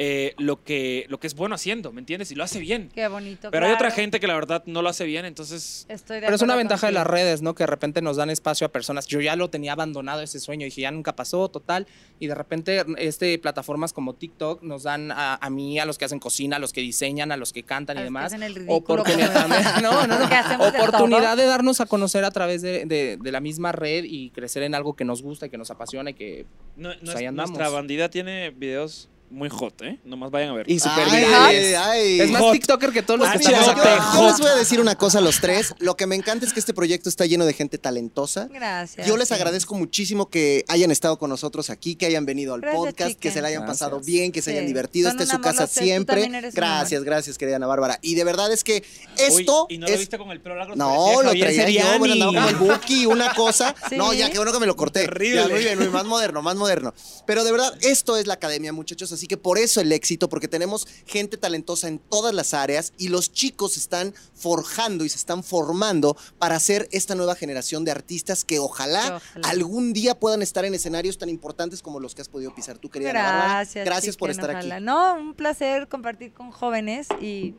[0.00, 2.30] eh, lo, que, lo que es bueno haciendo, ¿me entiendes?
[2.30, 2.88] Y lo hace bien.
[2.94, 3.50] Qué bonito.
[3.50, 5.86] Pero hay otra gente que la verdad no lo hace bien, entonces...
[5.88, 7.56] Estoy de Pero es una ventaja de las redes, ¿no?
[7.56, 9.08] Que de repente nos dan espacio a personas.
[9.08, 11.88] Yo ya lo tenía abandonado ese sueño, dije, ya nunca pasó, total.
[12.20, 16.04] Y de repente, este, plataformas como TikTok nos dan a, a mí, a los que
[16.04, 18.32] hacen cocina, a los que diseñan, a los que cantan A y que demás.
[18.32, 19.48] el Oportunidad.
[19.82, 20.28] No, no, no.
[20.28, 24.30] De Oportunidad de darnos a conocer a través de, de- de la misma red y
[24.30, 26.46] crecer en algo que nos gusta y que nos apasiona y que.
[26.76, 27.50] No, Pues ahí andamos.
[27.50, 29.98] nuestra bandida tiene videos muy hot, ¿eh?
[30.04, 30.70] Nomás vayan a ver.
[30.70, 31.76] Y súper Ay, virales.
[31.76, 32.20] ay.
[32.20, 32.52] Es más Hot.
[32.52, 34.12] TikToker que todos los que estamos acá.
[34.14, 35.74] yo les voy a decir una cosa a los tres.
[35.78, 38.48] Lo que me encanta es que este proyecto está lleno de gente talentosa.
[38.52, 39.06] Gracias.
[39.06, 42.80] Yo les agradezco muchísimo que hayan estado con nosotros aquí, que hayan venido al Gracias,
[42.84, 43.78] podcast, que se la hayan Gracias.
[43.78, 45.08] pasado bien, que se hayan divertido.
[45.10, 46.28] Esta es su casa siempre.
[46.52, 47.98] Gracias, gracias, querida Ana Bárbara.
[48.02, 48.82] Y de verdad es que
[49.30, 50.74] Uy, esto y no lo viste con el pelo largo.
[50.76, 53.74] No, lo traía yo, bueno, andaba como el Buki, una cosa.
[53.88, 53.96] Sí.
[53.96, 55.04] No, ya, qué bueno que me lo corté.
[55.04, 55.42] Terrible.
[55.42, 56.92] Ya, muy bien, muy más moderno, más moderno.
[57.26, 60.48] Pero de verdad, esto es la academia, muchachos, así que por eso el éxito, porque
[60.48, 65.16] tenemos gente talentosa en todas las áreas y los chicos se están forjando y se
[65.16, 70.64] están formando para ser esta nueva generación de artistas que ojalá, algún día puedan estar
[70.64, 73.48] en escenarios tan importantes como los que has podido pisar tú, querida Ana Bárbara.
[73.54, 73.84] Gracias.
[73.84, 74.76] Gracias por estar ojalá.
[74.76, 74.84] aquí.
[74.84, 77.54] No, un placer compartir con jóvenes y,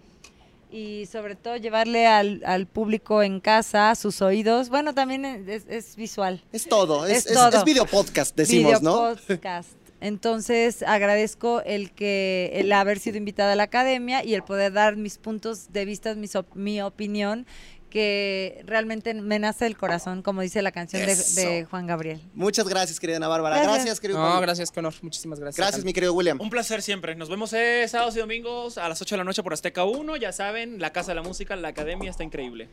[0.72, 4.70] y sobre todo llevarle al, al público en casa sus oídos.
[4.70, 6.44] Bueno, también es, es visual.
[6.52, 7.58] Es todo, es, Es es, todo.
[7.58, 9.16] es video podcast, decimos, Video ¿no?
[9.28, 9.70] podcast.
[10.02, 14.96] Entonces agradezco el que el haber sido invitada a la academia y el poder dar
[14.96, 17.46] mis puntos de vista, mis op- mi opinión
[17.90, 22.22] que realmente me nace del corazón, como dice la canción de, Juan Gabriel.
[22.36, 23.56] Muchas gracias, querida Ana Bárbara.
[23.56, 24.00] Gracias, Gracias.
[24.00, 24.94] querido No, gracias, qué honor.
[25.02, 25.58] Muchísimas gracias.
[25.58, 26.40] Gracias, mi querido William.
[26.40, 27.16] Un placer siempre.
[27.16, 30.18] Nos vemos eh, sábados y domingos a las 8 de la noche por Azteca 1.
[30.18, 32.70] Ya saben, la Casa de la Música, la Academia está increíble.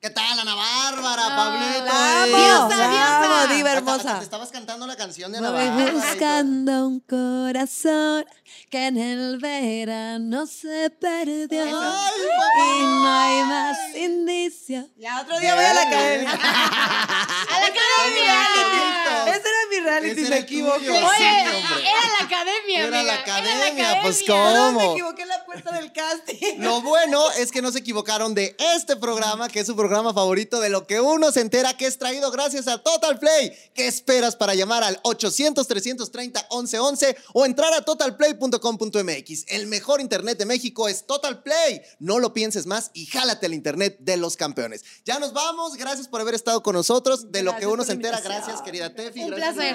[0.00, 2.36] ¿Qué tal, Ana Bárbara, Pablito?
[2.36, 3.24] Diosa.
[3.24, 4.18] amo, diva hasta hermosa.
[4.18, 5.92] Te estabas cantando la canción de Ana Voy Bárbara.
[5.92, 8.24] buscando un corazón
[8.70, 11.62] que en el verano se perdió.
[11.64, 12.12] Ay,
[12.58, 14.86] Y no hay más indicio.
[14.96, 16.30] Ya otro día voy a la academia.
[16.40, 19.34] ¡A la academia!
[19.34, 20.78] Ese era mi reality, Ese me era equivoqué.
[20.86, 20.94] tuyo.
[20.94, 21.90] Oye, Sí, hombre.
[21.90, 24.26] era la academia, Era la academia, pues, academia.
[24.26, 24.44] ¿cómo?
[24.52, 26.58] Perdón, me equivoqué en la puerta del casting.
[26.58, 30.60] Lo bueno es que no se equivocaron de este programa, que es su programa favorito
[30.60, 33.52] de lo que uno se entera, que es traído gracias a Total Play.
[33.74, 39.44] ¿Qué esperas para llamar al 800-330-1111 o entrar a totalplay.com.mx?
[39.48, 41.82] El mejor internet de México es Total Play.
[41.98, 44.84] No lo pienses más y jálate al internet de los campeones.
[45.04, 45.74] Ya nos vamos.
[45.76, 47.32] Gracias por haber estado con nosotros.
[47.32, 48.20] De lo que uno se la entera.
[48.20, 49.24] Gracias, querida Tefi.
[49.24, 49.65] Un gracias, placer.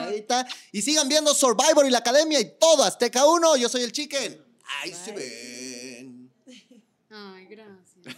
[0.72, 3.58] Y sigan viendo Survivor y la Academia y todo Azteca 1.
[3.58, 4.44] Yo soy el Chicken.
[4.82, 6.32] Ahí se ven.
[7.10, 8.16] Ay, gracias.